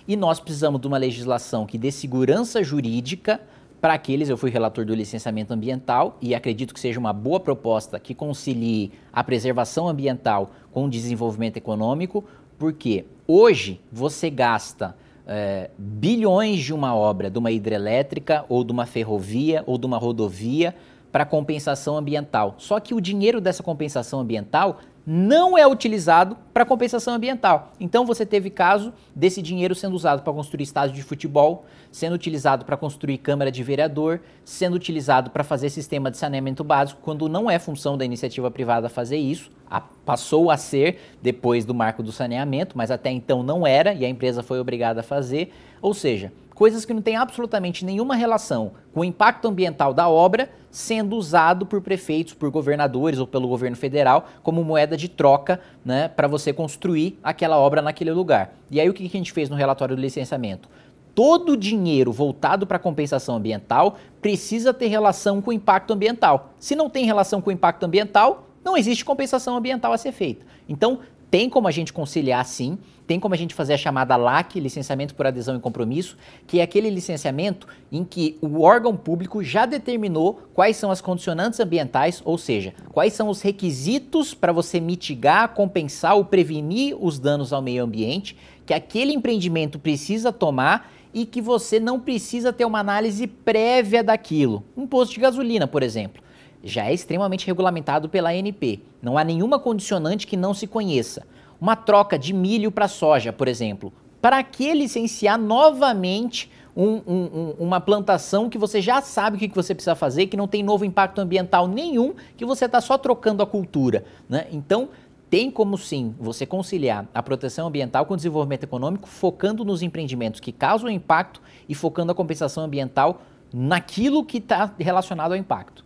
E 0.08 0.16
nós 0.16 0.40
precisamos 0.40 0.80
de 0.80 0.86
uma 0.86 0.96
legislação 0.96 1.66
que 1.66 1.76
dê 1.76 1.92
segurança 1.92 2.64
jurídica 2.64 3.38
para 3.80 3.94
aqueles, 3.94 4.28
eu 4.28 4.36
fui 4.36 4.50
relator 4.50 4.84
do 4.84 4.94
licenciamento 4.94 5.52
ambiental 5.52 6.16
e 6.20 6.34
acredito 6.34 6.72
que 6.72 6.80
seja 6.80 6.98
uma 6.98 7.12
boa 7.12 7.38
proposta 7.38 7.98
que 8.00 8.14
concilie 8.14 8.92
a 9.12 9.22
preservação 9.22 9.88
ambiental 9.88 10.50
com 10.72 10.86
o 10.86 10.90
desenvolvimento 10.90 11.56
econômico, 11.56 12.24
porque 12.58 13.04
hoje 13.26 13.80
você 13.92 14.30
gasta 14.30 14.96
é, 15.26 15.70
bilhões 15.76 16.60
de 16.60 16.72
uma 16.72 16.94
obra, 16.94 17.30
de 17.30 17.38
uma 17.38 17.50
hidrelétrica, 17.50 18.44
ou 18.48 18.64
de 18.64 18.72
uma 18.72 18.86
ferrovia, 18.86 19.62
ou 19.66 19.76
de 19.76 19.86
uma 19.86 19.98
rodovia, 19.98 20.74
para 21.12 21.24
compensação 21.24 21.96
ambiental. 21.96 22.54
Só 22.58 22.78
que 22.78 22.94
o 22.94 23.00
dinheiro 23.00 23.40
dessa 23.40 23.62
compensação 23.62 24.20
ambiental 24.20 24.80
não 25.06 25.56
é 25.56 25.64
utilizado 25.64 26.36
para 26.52 26.64
compensação 26.64 27.14
ambiental. 27.14 27.70
Então 27.78 28.04
você 28.04 28.26
teve 28.26 28.50
caso 28.50 28.92
desse 29.14 29.40
dinheiro 29.40 29.72
sendo 29.72 29.94
usado 29.94 30.22
para 30.22 30.32
construir 30.32 30.64
estádio 30.64 30.96
de 30.96 31.02
futebol, 31.02 31.64
sendo 31.92 32.14
utilizado 32.14 32.64
para 32.64 32.76
construir 32.76 33.18
câmara 33.18 33.52
de 33.52 33.62
vereador, 33.62 34.20
sendo 34.44 34.74
utilizado 34.74 35.30
para 35.30 35.44
fazer 35.44 35.70
sistema 35.70 36.10
de 36.10 36.16
saneamento 36.16 36.64
básico, 36.64 37.00
quando 37.02 37.28
não 37.28 37.48
é 37.48 37.56
função 37.58 37.96
da 37.96 38.04
iniciativa 38.04 38.50
privada 38.50 38.88
fazer 38.88 39.18
isso. 39.18 39.50
A, 39.70 39.80
passou 39.80 40.50
a 40.50 40.56
ser 40.56 40.98
depois 41.22 41.64
do 41.64 41.74
marco 41.74 42.02
do 42.02 42.10
saneamento, 42.10 42.76
mas 42.76 42.90
até 42.90 43.10
então 43.10 43.42
não 43.44 43.64
era 43.64 43.94
e 43.94 44.04
a 44.04 44.08
empresa 44.08 44.42
foi 44.42 44.58
obrigada 44.58 45.00
a 45.00 45.04
fazer. 45.04 45.52
Ou 45.80 45.94
seja, 45.94 46.32
coisas 46.56 46.86
que 46.86 46.94
não 46.94 47.02
têm 47.02 47.16
absolutamente 47.16 47.84
nenhuma 47.84 48.16
relação 48.16 48.72
com 48.92 49.00
o 49.00 49.04
impacto 49.04 49.46
ambiental 49.46 49.92
da 49.92 50.08
obra 50.08 50.50
sendo 50.70 51.14
usado 51.14 51.66
por 51.66 51.82
prefeitos, 51.82 52.32
por 52.32 52.50
governadores 52.50 53.18
ou 53.18 53.26
pelo 53.26 53.46
governo 53.46 53.76
federal 53.76 54.26
como 54.42 54.64
moeda 54.64 54.96
de 54.96 55.06
troca 55.06 55.60
né, 55.84 56.08
para 56.08 56.26
você 56.26 56.54
construir 56.54 57.18
aquela 57.22 57.58
obra 57.58 57.82
naquele 57.82 58.10
lugar. 58.10 58.54
E 58.70 58.80
aí 58.80 58.88
o 58.88 58.94
que 58.94 59.04
a 59.04 59.08
gente 59.08 59.32
fez 59.32 59.50
no 59.50 59.54
relatório 59.54 59.94
do 59.94 60.00
licenciamento? 60.00 60.68
Todo 61.14 61.52
o 61.52 61.56
dinheiro 61.56 62.10
voltado 62.10 62.66
para 62.66 62.78
compensação 62.78 63.36
ambiental 63.36 63.98
precisa 64.22 64.72
ter 64.72 64.86
relação 64.86 65.42
com 65.42 65.50
o 65.50 65.54
impacto 65.54 65.92
ambiental. 65.92 66.54
Se 66.58 66.74
não 66.74 66.88
tem 66.88 67.04
relação 67.04 67.42
com 67.42 67.50
o 67.50 67.52
impacto 67.52 67.84
ambiental, 67.84 68.48
não 68.64 68.78
existe 68.78 69.04
compensação 69.04 69.56
ambiental 69.56 69.92
a 69.92 69.98
ser 69.98 70.12
feita. 70.12 70.44
Então, 70.66 71.00
tem 71.30 71.50
como 71.50 71.68
a 71.68 71.70
gente 71.70 71.92
conciliar 71.92 72.44
sim, 72.44 72.78
tem 73.06 73.20
como 73.20 73.34
a 73.34 73.38
gente 73.38 73.54
fazer 73.54 73.74
a 73.74 73.78
chamada 73.78 74.16
LAC, 74.16 74.58
licenciamento 74.58 75.14
por 75.14 75.26
adesão 75.26 75.56
e 75.56 75.60
compromisso, 75.60 76.16
que 76.46 76.60
é 76.60 76.62
aquele 76.62 76.90
licenciamento 76.90 77.68
em 77.90 78.04
que 78.04 78.36
o 78.40 78.62
órgão 78.62 78.96
público 78.96 79.42
já 79.42 79.64
determinou 79.64 80.42
quais 80.52 80.76
são 80.76 80.90
as 80.90 81.00
condicionantes 81.00 81.60
ambientais, 81.60 82.20
ou 82.24 82.36
seja, 82.36 82.74
quais 82.92 83.12
são 83.12 83.28
os 83.28 83.40
requisitos 83.40 84.34
para 84.34 84.52
você 84.52 84.80
mitigar, 84.80 85.54
compensar 85.54 86.16
ou 86.16 86.24
prevenir 86.24 86.96
os 86.98 87.18
danos 87.18 87.52
ao 87.52 87.62
meio 87.62 87.84
ambiente 87.84 88.36
que 88.64 88.74
aquele 88.74 89.12
empreendimento 89.12 89.78
precisa 89.78 90.32
tomar 90.32 90.92
e 91.14 91.24
que 91.24 91.40
você 91.40 91.78
não 91.78 92.00
precisa 92.00 92.52
ter 92.52 92.64
uma 92.64 92.80
análise 92.80 93.26
prévia 93.26 94.02
daquilo. 94.02 94.64
Um 94.76 94.86
posto 94.86 95.14
de 95.14 95.20
gasolina, 95.20 95.66
por 95.68 95.82
exemplo 95.82 96.26
já 96.66 96.86
é 96.86 96.92
extremamente 96.92 97.46
regulamentado 97.46 98.08
pela 98.08 98.30
ANP. 98.30 98.82
Não 99.00 99.16
há 99.16 99.22
nenhuma 99.22 99.58
condicionante 99.58 100.26
que 100.26 100.36
não 100.36 100.52
se 100.52 100.66
conheça. 100.66 101.24
Uma 101.60 101.76
troca 101.76 102.18
de 102.18 102.32
milho 102.32 102.70
para 102.70 102.88
soja, 102.88 103.32
por 103.32 103.48
exemplo. 103.48 103.92
Para 104.20 104.42
que 104.42 104.72
licenciar 104.74 105.38
novamente 105.38 106.50
um, 106.76 107.00
um, 107.06 107.54
uma 107.58 107.80
plantação 107.80 108.50
que 108.50 108.58
você 108.58 108.82
já 108.82 109.00
sabe 109.00 109.36
o 109.36 109.40
que 109.40 109.48
você 109.48 109.74
precisa 109.74 109.94
fazer, 109.94 110.26
que 110.26 110.36
não 110.36 110.46
tem 110.46 110.62
novo 110.62 110.84
impacto 110.84 111.20
ambiental 111.20 111.66
nenhum, 111.66 112.14
que 112.36 112.44
você 112.44 112.66
está 112.66 112.80
só 112.80 112.98
trocando 112.98 113.42
a 113.42 113.46
cultura? 113.46 114.04
Né? 114.28 114.46
Então, 114.52 114.90
tem 115.30 115.50
como 115.50 115.78
sim 115.78 116.14
você 116.20 116.44
conciliar 116.44 117.06
a 117.14 117.22
proteção 117.22 117.66
ambiental 117.66 118.04
com 118.04 118.14
o 118.14 118.16
desenvolvimento 118.16 118.64
econômico, 118.64 119.08
focando 119.08 119.64
nos 119.64 119.82
empreendimentos 119.82 120.40
que 120.40 120.52
causam 120.52 120.90
impacto 120.90 121.40
e 121.68 121.74
focando 121.74 122.12
a 122.12 122.14
compensação 122.14 122.64
ambiental 122.64 123.22
naquilo 123.52 124.24
que 124.24 124.38
está 124.38 124.72
relacionado 124.78 125.32
ao 125.32 125.38
impacto. 125.38 125.85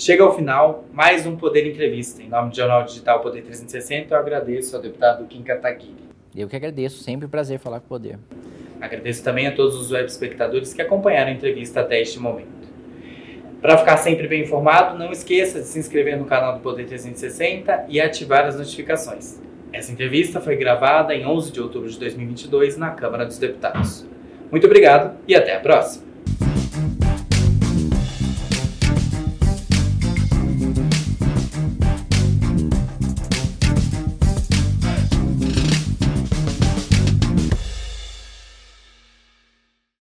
Chega 0.00 0.24
ao 0.24 0.34
final 0.34 0.86
mais 0.94 1.26
um 1.26 1.36
Poder 1.36 1.66
Entrevista. 1.66 2.22
Em 2.22 2.28
nome 2.30 2.48
do 2.48 2.56
Jornal 2.56 2.84
Digital 2.84 3.20
Poder 3.20 3.42
360, 3.42 4.14
eu 4.14 4.18
agradeço 4.18 4.74
ao 4.74 4.80
deputado 4.80 5.26
Kim 5.26 5.42
Kataguiri. 5.42 5.94
Eu 6.34 6.48
que 6.48 6.56
agradeço, 6.56 7.02
sempre 7.02 7.26
um 7.26 7.28
prazer 7.28 7.58
falar 7.58 7.80
com 7.80 7.84
o 7.84 7.88
Poder. 7.90 8.18
Agradeço 8.80 9.22
também 9.22 9.46
a 9.46 9.54
todos 9.54 9.78
os 9.78 9.92
web 9.92 10.08
espectadores 10.08 10.72
que 10.72 10.80
acompanharam 10.80 11.30
a 11.30 11.34
entrevista 11.34 11.80
até 11.80 12.00
este 12.00 12.18
momento. 12.18 12.48
Para 13.60 13.76
ficar 13.76 13.98
sempre 13.98 14.26
bem 14.26 14.40
informado, 14.40 14.98
não 14.98 15.12
esqueça 15.12 15.60
de 15.60 15.66
se 15.66 15.78
inscrever 15.78 16.16
no 16.16 16.24
canal 16.24 16.54
do 16.54 16.60
Poder 16.60 16.86
360 16.86 17.84
e 17.86 18.00
ativar 18.00 18.46
as 18.46 18.56
notificações. 18.56 19.38
Essa 19.70 19.92
entrevista 19.92 20.40
foi 20.40 20.56
gravada 20.56 21.14
em 21.14 21.26
11 21.26 21.52
de 21.52 21.60
outubro 21.60 21.90
de 21.90 21.98
2022 21.98 22.78
na 22.78 22.92
Câmara 22.92 23.26
dos 23.26 23.36
Deputados. 23.36 24.06
Muito 24.50 24.66
obrigado 24.66 25.18
e 25.28 25.34
até 25.34 25.54
a 25.56 25.60
próxima! 25.60 26.09